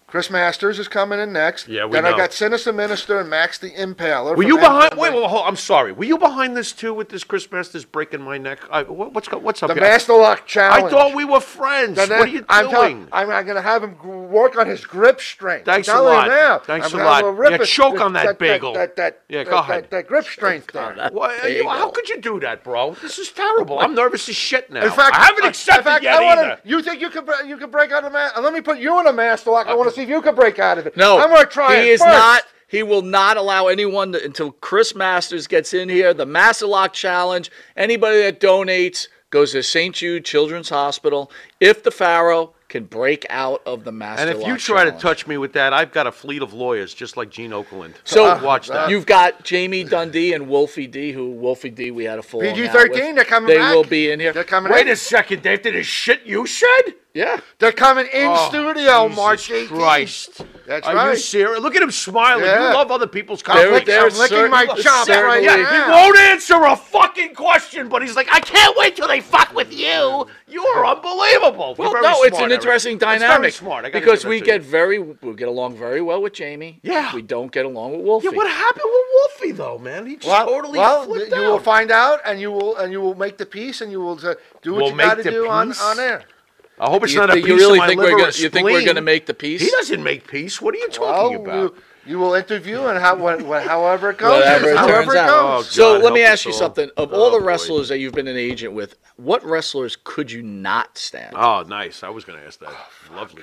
[0.06, 1.66] Chris Masters is coming in next.
[1.66, 2.16] Yeah, we Then I know.
[2.16, 4.30] got Sinister Minister and Max the Impaler.
[4.30, 4.92] Were from you behind?
[4.92, 4.98] NWA.
[4.98, 5.90] Wait, wait, hold, I'm sorry.
[5.90, 8.60] Were you behind this too with this Chris Masters breaking my neck?
[8.70, 9.68] I, what, what's go- what's up?
[9.68, 9.82] The here?
[9.82, 10.84] Master Lock Challenge.
[10.84, 11.96] I thought we were friends.
[11.96, 13.08] Then what are you I'm tell- doing?
[13.10, 15.64] I'm, I'm going to have him gr- work on his grip strength.
[15.64, 16.24] Thanks a I'm telling lot.
[16.26, 16.58] you now.
[16.60, 17.36] Thanks I'm a gonna lot.
[17.36, 18.74] rip Yeah, it- choke on that bagel.
[18.74, 19.90] That, that, Yeah, go that- ahead.
[19.90, 20.72] That, grip strength.
[20.72, 22.94] What, are you- how could you do that, bro?
[23.02, 23.80] This is terrible.
[23.80, 24.84] I'm nervous as shit now.
[24.84, 26.60] In fact, I haven't uh, accepted in fact, yet I wanna- either.
[26.64, 29.00] You think you could bre- you could break out of the Let me put you
[29.00, 29.66] in a master lock.
[29.66, 30.96] I want to see if you could break out of it.
[30.96, 32.10] No, I'm going to try he it is first.
[32.12, 32.42] not.
[32.68, 36.12] He will not allow anyone to, until Chris Masters gets in here.
[36.12, 37.50] The Master Lock Challenge.
[37.76, 39.94] Anybody that donates goes to St.
[39.94, 41.30] Jude Children's Hospital.
[41.60, 44.96] If the Pharaoh can break out of the Master And if Lock you try Challenge.
[45.00, 47.94] to touch me with that, I've got a fleet of lawyers just like Gene Okerlund.
[48.04, 48.90] So watch that.
[48.90, 51.12] You've got Jamie Dundee and Wolfie D.
[51.12, 51.92] Who Wolfie D.
[51.92, 53.74] We had a full PG-13, they're coming They back.
[53.76, 54.32] will be in here.
[54.32, 54.92] They're coming Wait in.
[54.92, 55.62] a second, Dave.
[55.62, 56.94] Did his shit you said?
[57.16, 57.40] Yeah.
[57.58, 59.68] They're coming in Oh, studio Jesus March 18th.
[59.68, 60.44] Christ.
[60.66, 61.10] That's Are right.
[61.12, 61.60] you serious?
[61.62, 62.44] Look at him smiling.
[62.44, 62.68] Yeah.
[62.68, 63.72] You love other people's lick- I'm
[64.18, 65.84] licking my chops right Yeah, now.
[65.86, 69.54] he won't answer a fucking question, but he's like, I can't wait till they fuck
[69.54, 70.26] with you.
[70.46, 71.74] You're unbelievable.
[71.78, 72.60] Well, You're no, it's smart, an Eric.
[72.62, 73.84] interesting It's very dynamic smart.
[73.86, 74.68] I because we get you.
[74.68, 76.80] very we get along very well with Jamie.
[76.82, 77.14] Yeah.
[77.14, 78.28] we don't get along with Wolfie.
[78.30, 80.04] Yeah, what happened with Wolfie though, man?
[80.06, 81.50] He just Well, totally well, flipped you out.
[81.50, 84.18] will find out, and you will and you will make the piece, and you will
[84.26, 86.22] uh, do what We'll you got to do on, on air.
[86.78, 88.16] I hope it's You not think- a you piece really of my think we're liver
[88.18, 89.62] gonna- or you think we're gonna make the peace?
[89.62, 90.60] He doesn't make peace.
[90.60, 91.54] What are you Well, talking about?
[91.54, 91.74] you,
[92.06, 95.16] you will interview, and how, what, what, however it goes, Whatever it however turns it
[95.20, 95.26] out.
[95.28, 95.66] goes.
[95.78, 96.66] Oh, so let me ask you us all.
[96.68, 96.90] something.
[96.98, 97.44] Of Oh, all the boy.
[97.46, 101.34] wrestlers that you've been an agent with, what wrestlers could you not stand?
[101.36, 102.02] Oh, nice.
[102.04, 102.68] I was going to ask that.
[102.70, 103.42] Oh, Lovely.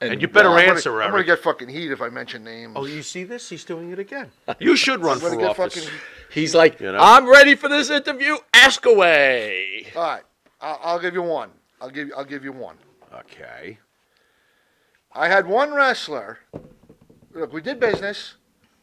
[0.00, 2.44] And, And you better I'm gonna- answer, I'm gonna, get fucking heat if I mention
[2.44, 2.74] names.
[2.76, 3.48] Oh, you see this?
[3.48, 4.30] He's doing it again.
[4.60, 5.74] You should run for office.
[5.74, 5.90] fucking.
[6.30, 6.98] He's like, You know?
[7.00, 8.36] I'm ready for this interview.
[8.54, 9.86] Ask away.
[9.96, 10.22] All right,
[10.60, 11.50] I'll, I'll give you one.
[11.80, 12.76] I'll give you, I'll give you one.
[13.14, 13.78] Okay.
[15.12, 16.38] I had one wrestler.
[17.32, 18.34] Look, we did business,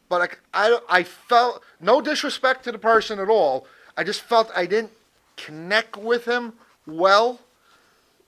[0.08, 3.66] but I, I, I felt no disrespect to the person at all.
[3.96, 4.92] I just felt I didn't
[5.36, 6.54] connect with him
[6.86, 7.40] well.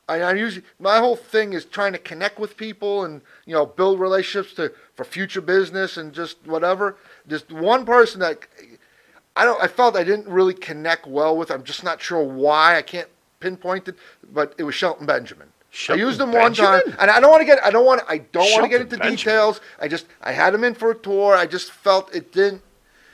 [0.08, 3.66] I, I usually my whole thing is trying to connect with people and you know
[3.66, 6.96] build relationships to for future business and just whatever.
[7.28, 8.46] Just one person that
[9.36, 9.62] I don't.
[9.62, 11.50] I felt I didn't really connect well with.
[11.50, 12.76] I'm just not sure why.
[12.76, 13.08] I can't
[13.40, 13.96] pinpoint it,
[14.32, 15.48] but it was Shelton Benjamin.
[15.70, 17.62] Shelton I used him one time, and I don't want to get.
[17.62, 18.02] I don't want.
[18.08, 19.16] I don't want to get into Benjamin.
[19.16, 19.60] details.
[19.80, 20.06] I just.
[20.22, 21.34] I had him in for a tour.
[21.34, 22.62] I just felt it didn't.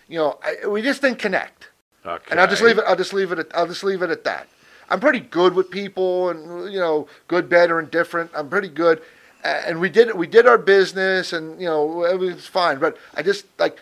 [0.08, 1.70] You know, I, we just didn't connect.
[2.06, 2.30] Okay.
[2.30, 2.84] And I'll just leave it.
[2.86, 3.38] I'll just leave it.
[3.38, 4.48] At, I'll just leave it at that.
[4.90, 8.30] I'm pretty good with people, and you know, good, bad, or indifferent.
[8.34, 9.02] I'm pretty good,
[9.42, 12.78] and we did we did our business, and you know, it was fine.
[12.78, 13.80] But I just like,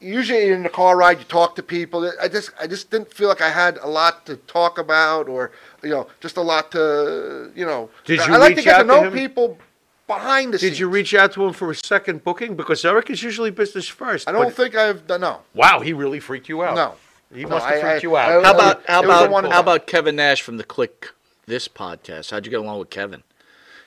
[0.00, 2.10] usually in the car ride, you talk to people.
[2.20, 5.52] I just I just didn't feel like I had a lot to talk about, or
[5.82, 7.90] you know, just a lot to you know.
[8.04, 9.12] Did I you like to reach get out to to know him?
[9.12, 9.58] people
[10.06, 10.80] behind the Did scenes.
[10.80, 12.56] you reach out to him for a second booking?
[12.56, 14.28] Because Eric is usually business first.
[14.28, 15.20] I don't think I've done.
[15.20, 16.74] No, Wow, he really freaked you out.
[16.74, 16.94] no.
[17.32, 18.28] He No, must have freaked I- you out.
[18.30, 21.10] I- How about how It was a about how about Kevin Nash from the Kliq
[21.46, 22.30] This podcast?
[22.32, 23.22] How'd you get along with Kevin?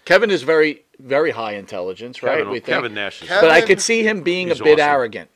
[0.05, 2.37] Kevin is very very high intelligence, right?
[2.37, 2.67] Kevin, we think.
[2.67, 4.91] Kevin Nash is Kevin- but I could see him being a bit awesome.
[4.93, 5.29] arrogant.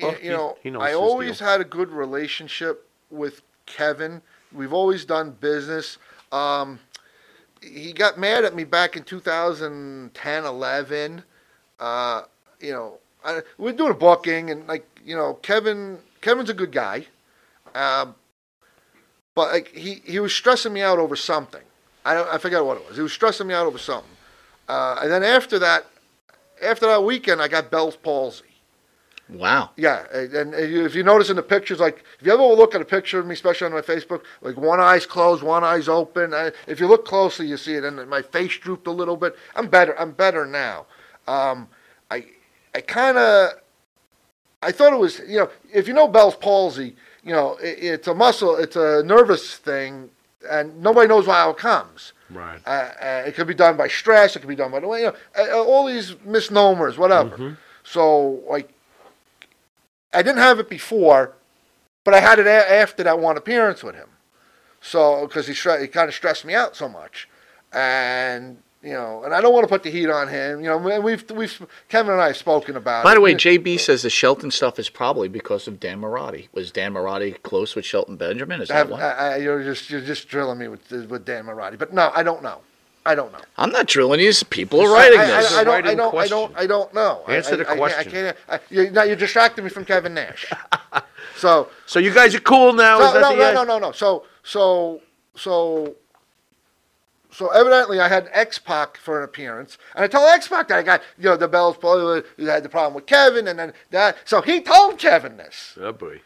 [0.00, 1.48] You, you know, he knows I his always deal.
[1.48, 4.22] had a good relationship with Kevin.
[4.52, 5.98] We've always done business.
[6.32, 6.80] Um,
[7.62, 11.22] he got mad at me back in 2010, 11.
[11.78, 12.22] Uh,
[12.60, 16.54] you know, I, we we're doing a booking, and like, you know, Kevin, Kevin's a
[16.54, 17.06] good guy,
[17.74, 18.14] um,
[19.34, 21.62] but like he he was stressing me out over something.
[22.04, 22.96] I don't, I forget what it was.
[22.96, 24.10] He was stressing me out over something.
[24.68, 25.86] Uh, and then after that,
[26.62, 28.44] after that weekend, I got Bell's palsy.
[29.32, 29.70] Wow.
[29.76, 32.84] Yeah, and if you notice in the pictures, like if you ever look at a
[32.84, 36.34] picture of me, especially on my Facebook, like one eye's closed, one eye's open.
[36.34, 39.36] I, if you look closely, you see it, and my face drooped a little bit.
[39.54, 39.98] I'm better.
[39.98, 40.86] I'm better now.
[41.28, 41.68] Um,
[42.10, 42.24] I
[42.74, 43.50] I kind of
[44.62, 48.08] I thought it was you know if you know Bell's palsy, you know it, it's
[48.08, 50.10] a muscle, it's a nervous thing,
[50.50, 52.12] and nobody knows how it comes.
[52.30, 52.60] Right.
[52.64, 54.36] Uh, uh, it could be done by stress.
[54.36, 57.30] It could be done by the way, you know, all these misnomers, whatever.
[57.30, 57.54] Mm-hmm.
[57.82, 58.72] So like,
[60.12, 61.32] I didn't have it before,
[62.04, 64.08] but I had it a- after that one appearance with him.
[64.80, 67.28] So because he stre- he kind of stressed me out so much,
[67.72, 70.62] and You know, and I don't want to put the heat on him.
[70.62, 73.04] You know, and we've we've Kevin and I have spoken about.
[73.04, 73.16] By it.
[73.16, 76.48] the way, JB says the Shelton stuff is probably because of Dan Marotti.
[76.54, 78.62] Was Dan Marotti close with Shelton Benjamin?
[78.62, 79.00] Is that why?
[79.02, 82.22] I, I, you're just you're just drilling me with with Dan Marotti, but no, I
[82.22, 82.62] don't know.
[83.06, 83.40] I don't know.
[83.56, 84.32] I'm not drilling you.
[84.50, 85.52] People are writing I, this.
[85.54, 86.14] I, I, don't, I don't.
[86.14, 86.56] I don't.
[86.56, 87.24] I don't know.
[87.28, 88.08] Answer I, the I, I, question.
[88.08, 88.36] I can't.
[88.48, 90.52] I, you, now you're distracting me from Kevin Nash.
[91.36, 91.68] so.
[91.86, 92.98] So you guys are cool now?
[92.98, 93.92] So, Is that no, the no, no, no, no.
[93.92, 95.00] So, so,
[95.34, 95.94] so,
[97.30, 100.78] so evidently, I had X Pac for an appearance, and I told X Pac that
[100.78, 104.18] I got, you know, the bells probably had the problem with Kevin, and then that.
[104.26, 105.78] So he told Kevin this.
[105.80, 106.20] Oh boy.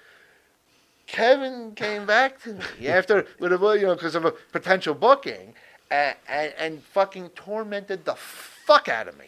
[1.06, 5.54] Kevin came back to me after, with a, you know, because of a potential booking,
[5.94, 9.26] and, and, and fucking tormented the fuck out of me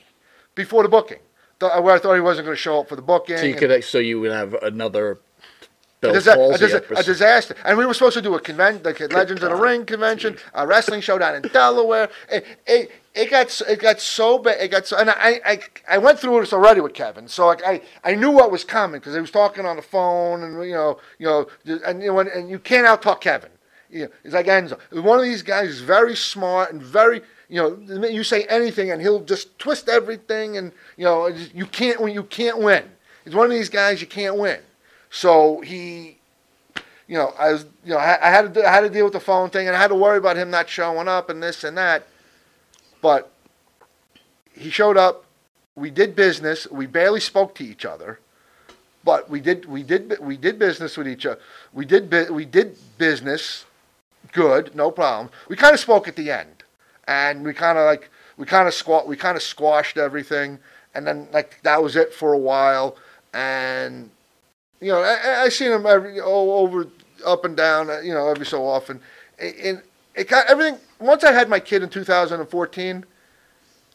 [0.54, 1.18] before the booking.
[1.60, 3.38] Th- uh, Where I thought he wasn't going to show up for the booking.
[3.38, 5.18] So you and- could, so you would have another
[6.02, 7.56] a, disa- a, disa- a disaster.
[7.64, 10.36] And we were supposed to do a convention, the a Legends of the Ring convention,
[10.54, 12.08] a wrestling show down in Delaware.
[12.30, 14.60] It, it, it got it got so bad.
[14.60, 17.62] It got so, and I, I I went through this already with Kevin, so like
[17.64, 20.74] I, I knew what was coming because he was talking on the phone, and you
[20.74, 21.46] know you know
[21.86, 23.50] and you know and, and you can't out talk Kevin.
[23.90, 24.78] You know, he's like Enzo.
[24.92, 29.00] One of these guys is very smart and very you know you say anything and
[29.00, 32.84] he'll just twist everything and you know you can't you can't win.
[33.24, 34.60] He's one of these guys you can't win.
[35.10, 36.16] So he
[37.08, 39.12] you know, I was, you know, I, I had to, I had to deal with
[39.12, 41.62] the phone thing, and I had to worry about him not showing up and this
[41.64, 42.06] and that.
[43.00, 43.30] But
[44.52, 45.24] he showed up.
[45.76, 46.66] We did business.
[46.70, 48.18] We barely spoke to each other,
[49.04, 51.38] but we did, we did, we did business with each other.
[51.74, 53.65] We did, we did business,
[54.36, 55.30] good, no problem.
[55.48, 56.62] We kind of spoke at the end,
[57.08, 60.58] and we kind of like, we kind of squat, we kind of squashed everything,
[60.94, 62.96] and then like that was it for a while,
[63.32, 64.10] and
[64.80, 66.86] you know, I, I seen him every over
[67.24, 69.00] up and down, uh, you know, every so often.
[69.38, 69.82] And
[70.14, 70.78] it got everything.
[71.00, 73.04] Once I had my kid in 2014,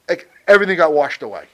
[0.10, 1.46] like everything got washed away.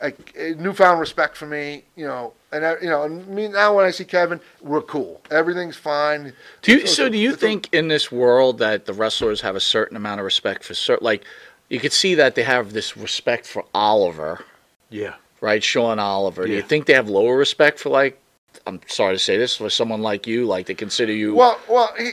[0.00, 3.74] Like a newfound respect for me, you know, and I, you know, and me now
[3.76, 5.20] when I see Kevin, we're cool.
[5.30, 6.32] Everything's fine.
[6.62, 9.40] Do you, It's- so do you it's a- think in this world that the wrestlers
[9.40, 11.24] have a certain amount of respect for certain, like
[11.68, 14.44] you could see that they have this respect for Oliver,
[14.88, 15.14] Yeah.
[15.40, 15.62] right?
[15.64, 16.46] Sean Oliver.
[16.46, 18.20] Do you think they have lower respect for like,
[18.68, 21.34] I'm sorry to say this, for someone like you, like they consider you?
[21.34, 22.10] Well, well, he,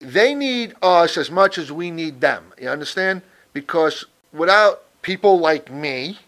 [0.00, 2.52] they need us as much as we need them.
[2.60, 3.22] You understand?
[3.52, 6.18] Because without people like me,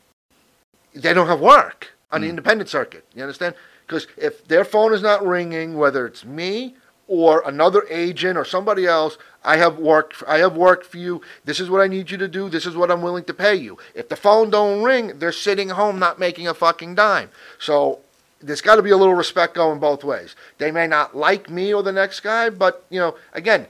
[0.95, 2.31] they don't have work on the hmm.
[2.31, 3.05] independent circuit.
[3.15, 3.55] You understand?
[3.87, 6.75] Because if their phone is not ringing, whether it's me
[7.07, 10.15] or another agent or somebody else, I have work.
[10.27, 11.21] I have work for you.
[11.45, 12.49] This is what I need you to do.
[12.49, 13.79] This is what I'm willing to pay you.
[13.95, 17.29] If the phone don't ring, they're sitting home not making a fucking dime.
[17.59, 18.01] So
[18.41, 20.35] there's got to be a little respect going both ways.
[20.57, 23.67] They may not like me or the next guy, but you know, again,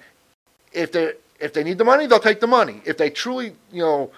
[0.73, 2.81] if they if they need the money, they'll take the money.
[2.85, 4.11] If they truly, you know,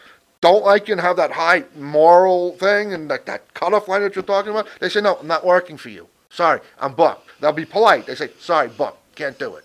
[0.53, 4.15] don't like you and have that high moral thing and that, that cutoff line that
[4.15, 6.09] you're talking about, they say, no, I'm not working for you.
[6.31, 7.29] Sorry, I'm booked.
[7.41, 8.07] They'll be polite.
[8.07, 8.99] They say, sorry, booked.
[9.15, 9.65] Can't do it.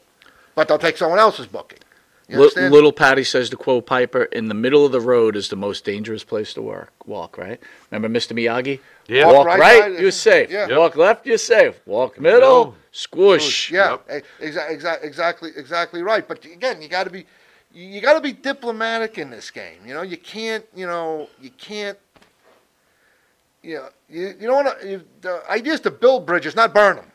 [0.56, 1.80] But they'll take someone else's booking.
[2.28, 2.74] You Li- understand?
[2.74, 5.84] Little Patty says to quote Piper, "In the middle of the road is the most
[5.84, 6.94] dangerous place to work.
[7.06, 7.60] Walk right.
[7.90, 8.32] Remember Mr.
[8.34, 8.80] Miyagi?
[9.08, 9.26] Yeah.
[9.26, 10.50] Walk Walk right, right side, you're safe.
[10.50, 10.68] yeah.
[10.70, 10.78] Yep.
[10.78, 11.82] Walk left, you're safe.
[11.86, 13.70] Walk middle, Middle, squish.
[13.70, 13.98] Yeah,
[14.40, 16.26] exactly, exactly, exactly, exactly right.
[16.26, 17.26] But again, you got to be,
[17.74, 19.80] you got to be diplomatic in this game.
[19.86, 21.98] You know, you can't, you know, you can't,
[23.64, 25.02] you know, you, you don't want to.
[25.22, 27.11] The idea is to build bridges, not burn them.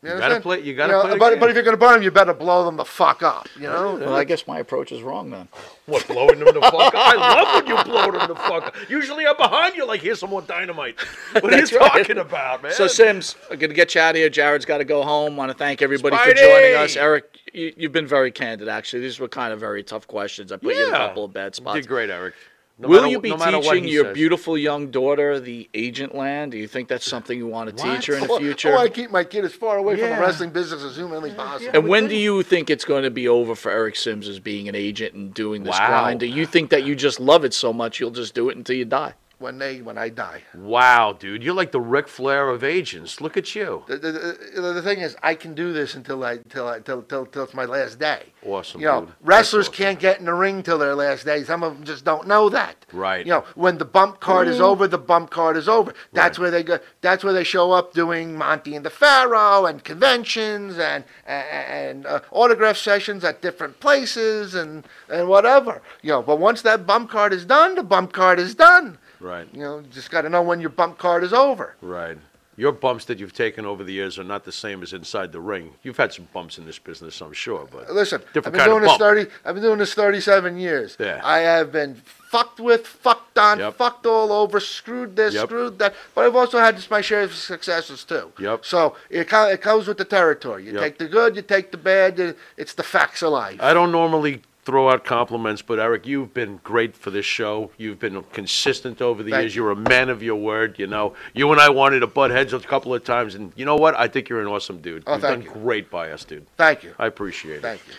[0.00, 1.94] You, You gotta play- you gotta know, play but, but if you're going to burn
[1.94, 3.48] them, you better blow them the fuck up.
[3.56, 3.96] You know.
[3.96, 5.48] Well, I guess my approach is wrong then.
[5.86, 6.94] What, blowing them the fuck up?
[6.94, 8.76] I love when you blow them the fuck up.
[8.88, 10.96] Usually I'm behind you like, here's some more dynamite.
[11.32, 11.92] What are you That's right.
[11.98, 12.72] talking about, man?
[12.72, 14.28] So Sims, I'm gonna get you out of here.
[14.30, 15.36] Jared's got to go home.
[15.36, 16.94] Want to thank everybody for joining us.
[16.96, 18.68] Eric, you, you've been very candid.
[18.68, 20.52] Actually, these were kind of very tough questions.
[20.52, 21.74] I put you in a couple of bad spots.
[21.76, 21.86] You spots.
[21.86, 22.34] did great, Eric.
[22.80, 24.14] No Will matter- you be no teaching your says.
[24.14, 26.52] beautiful young daughter the agent land?
[26.52, 28.68] Do you think that's something you want to teach her in the want- future?
[28.68, 30.94] Oh, I want to keep my kid as far away from the wrestling business as
[30.96, 31.72] humanly possible.
[31.74, 34.68] And when do you think it's going to be over for Eric Sims as being
[34.68, 35.88] an agent and doing this Wow.
[35.88, 36.20] grind?
[36.20, 38.76] Do you think that you just love it so much you'll just do it until
[38.76, 39.14] you die?
[39.38, 40.42] When they when I die.
[40.54, 43.20] Wow, dude, you're like the Ric Flair of agents.
[43.20, 43.84] Look at you.
[43.86, 47.02] The, the, the, the thing is, I can do this until I till I till
[47.02, 48.32] till, till it's my last day.
[48.44, 49.14] Awesome, You know, dude.
[49.22, 49.74] Wrestlers awesome.
[49.74, 51.44] can't get in the ring till their last day.
[51.44, 52.86] Some of them just don't know that.
[52.92, 53.24] Right.
[53.26, 55.92] You know, when the bump card is over, the bump card is over.
[56.12, 56.78] That's where they go.
[57.00, 62.20] That's where they show up doing Monty and the Pharaoh and conventions and and uh,
[62.30, 65.82] autograph sessions at different places and and whatever.
[66.02, 68.98] You know, but once that bump card is done, the bump card is done.
[69.20, 71.74] Right, You know, just got to know when your bump card is over.
[71.80, 72.18] right.
[72.56, 75.38] Your bumps that you've taken over the years are not the same as inside the
[75.40, 75.74] ring.
[75.84, 78.88] You've had some bumps in this business, I'm sure, but Listen, I've been doing this
[78.88, 78.98] bump.
[79.00, 79.30] thirty.
[79.44, 80.96] I've been doing this thirty-seven years.
[80.98, 81.20] Yeah.
[81.22, 83.74] I have been fucked with, fucked on, Yep.
[83.74, 85.44] fucked all over, screwed this, Yep.
[85.46, 85.94] screwed that.
[86.16, 88.32] But I've also had my share of successes too.
[88.40, 88.64] Yep.
[88.64, 90.64] So it it comes with the territory.
[90.64, 90.80] You Yep.
[90.82, 92.18] take the good, you take the bad.
[92.20, 93.60] uh, It's the facts of life.
[93.62, 97.70] I don't normally throw out compliments, but Eric, you've been great for this show.
[97.78, 99.56] You've been consistent over the Thank years.
[99.56, 99.62] you.
[99.62, 100.78] You're a man of your word.
[100.78, 103.64] You know, you and I wanted to butt heads a couple of times, and you
[103.64, 103.98] know what?
[103.98, 105.04] I think you're an awesome dude.
[105.06, 105.62] Oh, You've thank done you.
[105.62, 106.46] great by us, dude.
[106.58, 106.94] Thank you.
[106.98, 107.62] I appreciate it.
[107.62, 107.94] Thank you.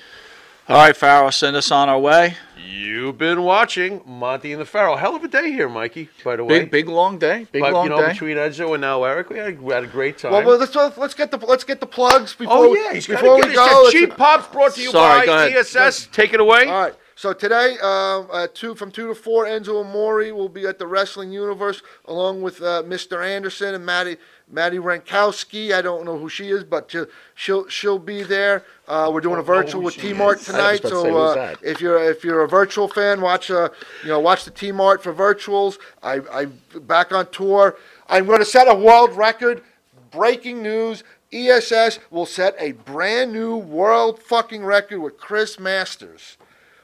[0.69, 2.35] All right, Pharaoh, send us on our way.
[2.63, 4.97] You've been watching Monty and the Pharaoh.
[4.97, 6.09] Hell of a day here, Mikey.
[6.23, 7.47] By the way, Big, big long day.
[7.51, 8.11] Big but long you know, day.
[8.11, 10.31] between Enzo and now Eric, we had, we had a great time.
[10.31, 12.53] Well, well, let's let's get the let's get the plugs before.
[12.55, 13.89] oh yeah, he's before to we go.
[13.89, 15.59] cheap pops brought to you Sorry, by go.
[15.59, 16.07] ESS.
[16.11, 16.67] Take it away.
[16.67, 16.93] All right.
[17.19, 20.87] So today, um, uh, two from two to four, Enzo Amore will be at the
[20.87, 23.21] Wrestling Universe along with uh, Mr.
[23.21, 24.15] Anderson and Maddie
[24.49, 25.73] Maddie Rankowski.
[25.73, 26.95] I don't know who she is, but
[27.35, 28.63] she'll she'll, be there.
[28.87, 30.81] Uh, we're doing a virtual with T Mart tonight.
[30.81, 33.67] So say, uh, if you're if you're a virtual fan, watch uh,
[34.01, 35.77] you know watch the T Mart for virtuals.
[36.01, 36.45] I I
[36.79, 37.75] back on tour.
[38.07, 39.61] I'm going to set a world record.
[40.09, 41.03] Breaking news.
[41.33, 46.37] ESS will set a brand new world fucking record with Chris Masters.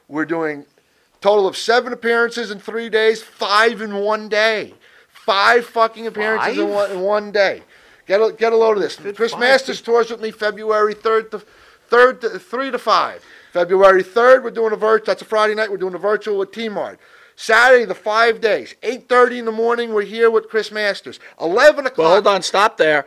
[0.08, 0.66] We're doing
[1.22, 4.74] total of seven appearances in three days, five in one day.
[5.10, 7.64] Five fucking appearances in one, in one day.
[8.06, 8.98] Get a, get a load of this.
[9.16, 11.42] Chris five Masters tours with me February 3rd to,
[11.90, 13.26] 3rd to, 3 to 5.
[13.52, 15.06] February 3rd, we're doing a virtual.
[15.06, 15.72] That's a Friday night.
[15.72, 17.00] We're doing a virtual with T-Mart.
[17.36, 18.76] Saturday, the five days.
[18.84, 21.20] 8.30 in the morning, we're here with Chris Masters.
[21.42, 21.98] 11 o'clock.
[21.98, 23.06] Well, hold on, stop there.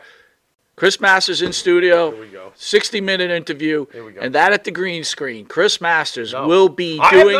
[0.79, 2.09] Chris Masters in studio.
[2.17, 2.53] we go.
[2.55, 3.85] 60 minute interview.
[3.91, 4.21] Here we go.
[4.21, 5.45] And that at the green screen.
[5.45, 6.47] Chris Masters No.
[6.47, 7.37] will be I doing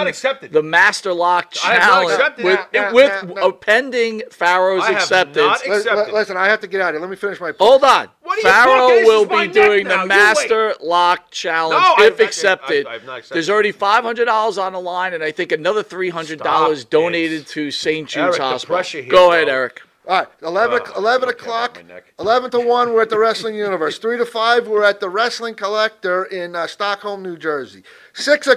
[0.52, 3.52] the Master Lock I have not challenge with, Nah, nah, with nah, nah.
[3.52, 5.38] pending Pharaoh's acceptance.
[5.38, 6.14] not Li- li- accepted.
[6.14, 7.02] listen, I have to get out of here.
[7.02, 8.10] Let me finish my Hold on.
[8.24, 9.96] What are Pharaoh will be doing now.
[9.98, 12.86] the You Master Lock Challenge No, I've if not- accepted.
[12.88, 13.36] I've- I've accepted.
[13.36, 17.48] There's already $500 on the line, and I think another $300 Stop donated it.
[17.48, 18.06] to St.
[18.08, 18.76] Jude's Eric, the Hospital.
[18.76, 19.48] pressure here, Go ahead.
[19.48, 19.82] Eric.
[20.10, 22.14] All right, 11, Oh, 11 okay, o'clock, my neck.
[22.20, 24.00] 11 to 1, we're at the Wrestling Universe.
[24.00, 27.84] 3 to 5, we're at the Wrestling Collector in uh, Stockholm, New Jersey.
[28.14, 28.56] 6, o-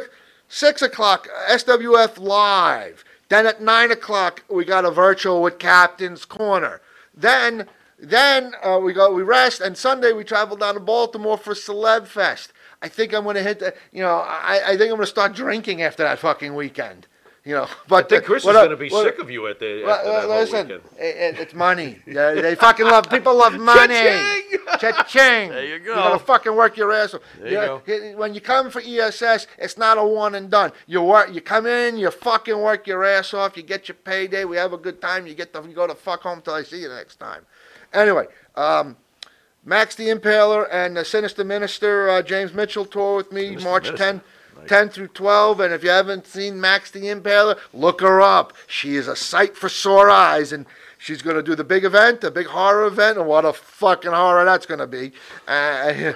[0.49, 3.05] 6 o'clock, SWF Live.
[3.29, 6.81] Then at 9 o'clock, we got a virtual with Captain's Corner.
[7.15, 11.53] Then, then uh, we go, we rest, and Sunday we travel down to Baltimore for
[11.53, 12.55] Celeb Fest.
[12.81, 15.07] I think I'm going to hit the, you know, I, I think I'm going to
[15.07, 17.09] start drinking after that fucking weekend.
[17.45, 19.49] You know, but I think Chris what is going to be what- sick of you
[19.49, 21.99] at the well, after uh, that whole listen, it, it- it's money.
[22.07, 23.11] Yeah, they fucking love.
[23.11, 23.95] People love money.
[23.95, 24.59] Cha-ching!
[24.79, 25.49] Cha-ching.
[25.51, 25.91] There you go.
[25.91, 27.23] You gotta fucking work your ass off.
[27.41, 27.55] There you
[27.95, 30.71] Yeah, he- When you come for ESS, it's not a one and done.
[30.87, 31.35] You work.
[31.35, 31.97] You come in.
[31.97, 33.57] You fucking work your ass off.
[33.57, 34.45] You get your payday.
[34.45, 35.27] We have a good time.
[35.27, 35.63] You get the.
[35.65, 37.45] You go to fuck home till I see you next time.
[37.93, 38.97] Anyway, um,
[39.65, 43.85] Max the Impaler and the Sinister Minister uh, James Mitchell tour with me Sinister March
[43.87, 44.05] Minister.
[44.13, 44.21] 10.
[44.67, 48.53] 10 through 12, and if you haven't seen Max the Impaler, look her up.
[48.67, 50.67] She is a sight for sore eyes, and
[51.03, 54.13] she's going to do the big event, the big horror event, and what a fucking
[54.13, 55.13] horror that's going to be.
[55.49, 56.13] Uh,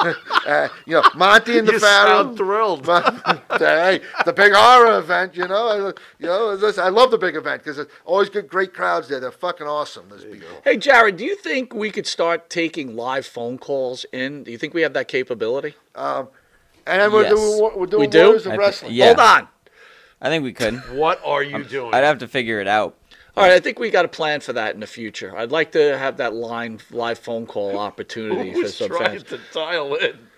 [0.46, 2.24] uh, you know, Monty and the You Pharaoh.
[2.24, 2.86] sound thrilled.
[3.58, 5.68] hey, the big horror event, you know.
[5.68, 5.76] I,
[6.18, 9.20] you know, this, I love the big event because it's always good, great crowds there.
[9.20, 10.08] They're fucking awesome.
[10.08, 10.48] Those people.
[10.64, 14.44] Hey, Jared, do you think we could start taking live phone calls in?
[14.44, 15.74] Do you think we have that capability?
[15.94, 16.28] Um,
[16.86, 17.32] and then we're Yes.
[17.32, 18.24] doing we're doing We do?
[18.24, 18.92] Warriors of I thi- Wrestling.
[18.92, 19.06] yeah.
[19.06, 19.48] Hold on.
[20.22, 20.74] I think we could.
[20.94, 21.94] What are you doing?
[21.94, 22.96] I'd have to figure it out.
[23.36, 25.34] All right, I think we got a plan for that in the future.
[25.36, 29.22] I'd like to have that line live phone call opportunity for Who's some trying fans.
[29.24, 30.18] to dial in?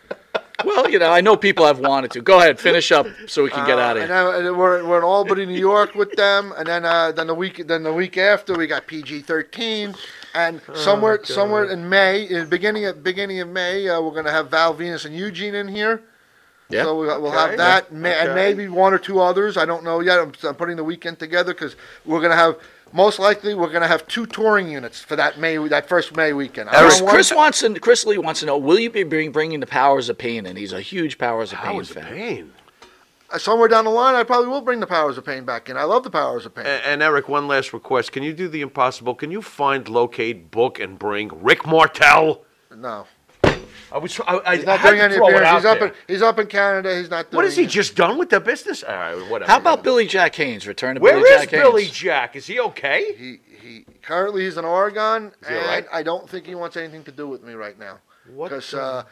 [0.64, 2.20] Well, you know, I know people have wanted to.
[2.20, 4.12] Go ahead, finish up so we can get Uh, out of here.
[4.14, 7.34] and then we're, we're in Albany, New York with them, and then uh, then the
[7.34, 9.94] week then the week after we got PG thirteen,
[10.34, 14.30] and Oh, somewhere somewhere in May, in beginning of beginning of May, uh, we're gonna
[14.30, 16.02] have Val Venis and Eugene in here.
[16.72, 16.84] Yeah.
[16.84, 17.48] So we'll, we'll Okay.
[17.50, 18.34] have that, ma- and Okay.
[18.34, 19.56] maybe one or two others.
[19.56, 20.18] I don't know yet.
[20.18, 22.56] I'm, I'm putting the weekend together because we're gonna have
[22.94, 26.70] most likely we're gonna have two touring units for that May that first May weekend.
[26.70, 27.74] I Chris, don't Chris wants to.
[27.78, 30.46] Chris Lee wants to know: Will you be bring, bringing the Powers of Pain?
[30.46, 32.12] And he's a huge Powers of Pain Powers of fan.
[32.12, 32.52] pain.
[33.30, 35.76] uh, somewhere down the line, I probably will bring the Powers of Pain back in.
[35.78, 36.66] I love the Powers of Pain.
[36.66, 38.12] And, and Eric, one last request.
[38.12, 39.14] Can you do the impossible?
[39.14, 42.42] Can you find, locate, book, and bring Rick Martel?
[42.74, 43.06] no.
[43.92, 44.18] I was.
[44.26, 45.54] I, I He's not doing to any throw appearances.
[45.56, 45.88] He's up, there.
[45.88, 46.96] in, he's up in Canada.
[46.98, 47.70] He's not doing What is he it.
[47.70, 48.82] just done with the business?
[48.82, 49.50] All right, whatever.
[49.50, 50.66] How about Billy Jack Haynes?
[50.66, 52.36] Return to Where Billy is Jack Billy Jack?
[52.36, 53.14] Is he okay?
[53.16, 55.86] He, he currently he's in Oregon, he and right?
[55.92, 57.98] I don't think he wants anything to do with me right now.
[58.34, 59.02] What Because the- uh,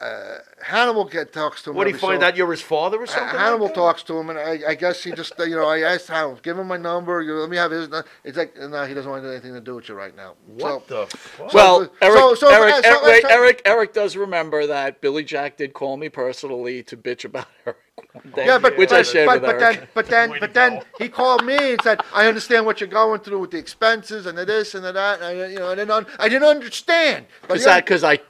[0.00, 1.76] uh, Hannibal get talks to him.
[1.76, 3.38] What do you find so- out you're his father or Uh, something?
[3.38, 5.80] Hannibal like talks to him, and I, I guess he just, uh, you know, I
[5.80, 7.20] asked Hannibal, give him my number.
[7.22, 7.88] You know, let me have his.
[7.88, 10.34] nu-" It's like, no, he doesn't want anything to do with you right now.
[10.46, 11.52] What so, the fuck?
[11.52, 15.00] Well, so- Eric, so- so- Eric, so- Eric, wait, so- Eric, Eric does remember that
[15.00, 17.78] Billy Jack did call me personally to bitch about Eric
[18.12, 19.78] one day, Yeah, but which but, I shared but, with but Eric.
[19.80, 23.18] then but then but then he called me and said, "I understand what you're going
[23.20, 25.74] through with the expenses and the this and the that." And I, you know, I
[25.74, 27.26] didn't un- I didn't understand.
[27.48, 28.20] But Is that because I,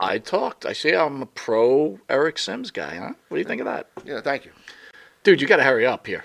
[0.00, 0.66] I talked?
[0.66, 3.12] I say I'm a pro Eric Sims guy, huh?
[3.28, 4.52] What do you think of that, yeah, thank you.
[5.24, 5.40] dude?
[5.40, 6.24] You got to hurry up here.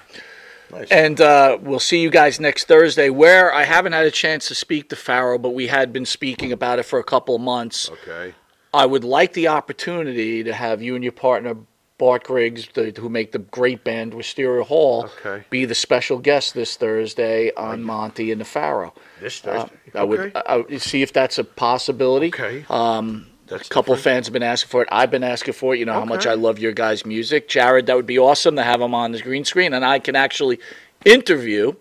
[0.91, 4.55] And uh, we'll see you guys next Thursday, where I haven't had a chance to
[4.55, 7.91] speak to Pharaoh, but we had been speaking about it for a couple of months.
[7.91, 8.35] Okay.
[8.75, 11.57] I would like the opportunity to have you and your partner,
[11.99, 15.45] Bart Griggs, the, who make the great band Wisteria Hall, Okay.
[15.49, 18.93] be the special guest this Thursday on Monty and the Pharaoh.
[19.21, 19.77] This Uh, Thursday.
[19.95, 20.43] I would Okay.
[20.47, 22.27] I, would see if that's a possibility.
[22.29, 22.67] Okay.
[22.69, 24.01] Um, a couple of different.
[24.03, 24.89] fans have been asking for it.
[24.91, 25.79] I've been asking for it.
[25.79, 27.49] You know how much I love your guys' music.
[27.49, 30.17] Jared, that would be awesome to have him on the green screen, and I can
[30.17, 30.59] actually
[31.05, 31.75] interview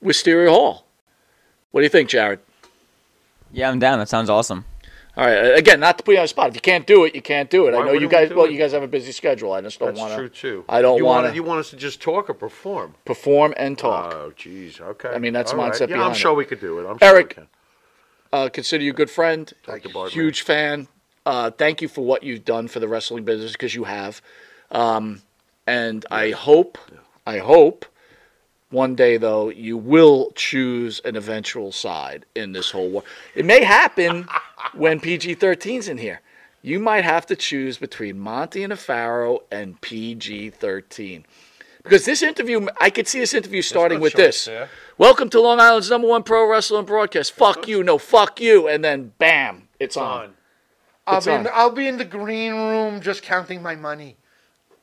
[0.00, 0.86] Wisteria Hall.
[1.70, 2.40] What do you think, Jared?
[3.52, 3.98] Yeah, I'm down.
[3.98, 4.64] That sounds awesome.
[5.16, 5.56] All right.
[5.58, 6.48] Again, not to put you on the spot.
[6.50, 7.72] If you can't do it, you can't do it.
[7.72, 8.36] Why I know you wouldn't we guys.
[8.36, 8.52] Well, it?
[8.52, 9.52] you guys have a busy schedule.
[9.52, 10.16] I just don't That's want to.
[10.16, 10.64] true too.
[10.68, 12.94] I don't want wanna- You want us to just talk or perform?
[13.06, 14.12] perform and talk.
[14.12, 14.78] Oh, jeez.
[14.78, 15.08] Okay.
[15.08, 15.72] I mean, that's the All right.
[15.72, 16.16] mindset Yeah, I'm it.
[16.16, 16.86] sure we could do it.
[16.86, 17.46] I'm sure Eric, we can.
[18.32, 19.52] Uh, consider you a good friend.
[19.64, 20.88] Thank you, Bart, Huge fan.
[21.24, 24.22] Uh, thank you for what you've done for the wrestling business because you have.
[24.70, 25.22] Um,
[25.66, 26.78] and I hope,
[27.26, 27.84] I hope,
[28.70, 33.04] one day though you will choose an eventual side in this whole war.
[33.34, 34.28] It may happen
[34.74, 36.20] when PG-13's in here.
[36.62, 41.24] You might have to choose between Monty and the Pharaoh and PG-13.
[41.86, 44.44] Because this interview, I could see this interview starting with choice this.
[44.46, 44.68] there.
[44.98, 47.30] Welcome to Long Island's number one pro wrestling broadcast.
[47.30, 50.34] Fuck you, no, fuck you, and then bam, it's on.
[51.06, 54.16] I'll It's be, in the, I'll be in the green room just counting my money.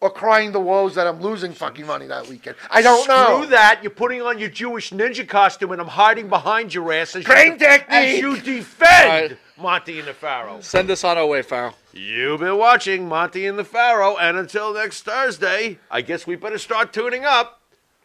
[0.04, 2.58] Or crying the woes that I'm losing fucking money that weekend.
[2.70, 3.38] I don't know.
[3.38, 3.80] Screw that.
[3.82, 7.54] You're putting on your Jewish ninja costume and I'm hiding behind your ass as, Crane
[7.54, 7.90] you, technique.
[7.90, 10.60] as you defend All Monty and the Pharaoh.
[10.60, 11.74] Send us on our way, Pharaoh.
[11.94, 16.58] You've been watching Monty and the Pharaoh, and until next Thursday, I guess we better
[16.58, 17.62] start tuning up.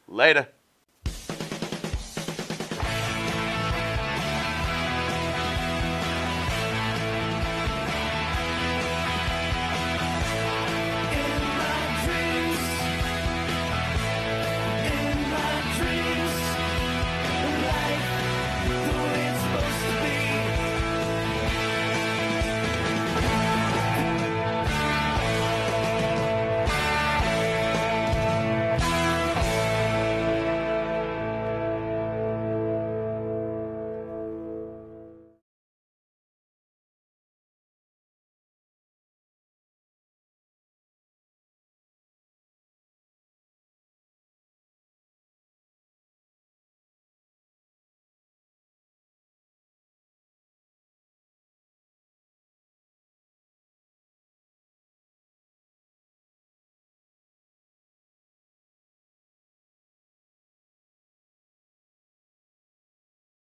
[0.07, 0.47] Later.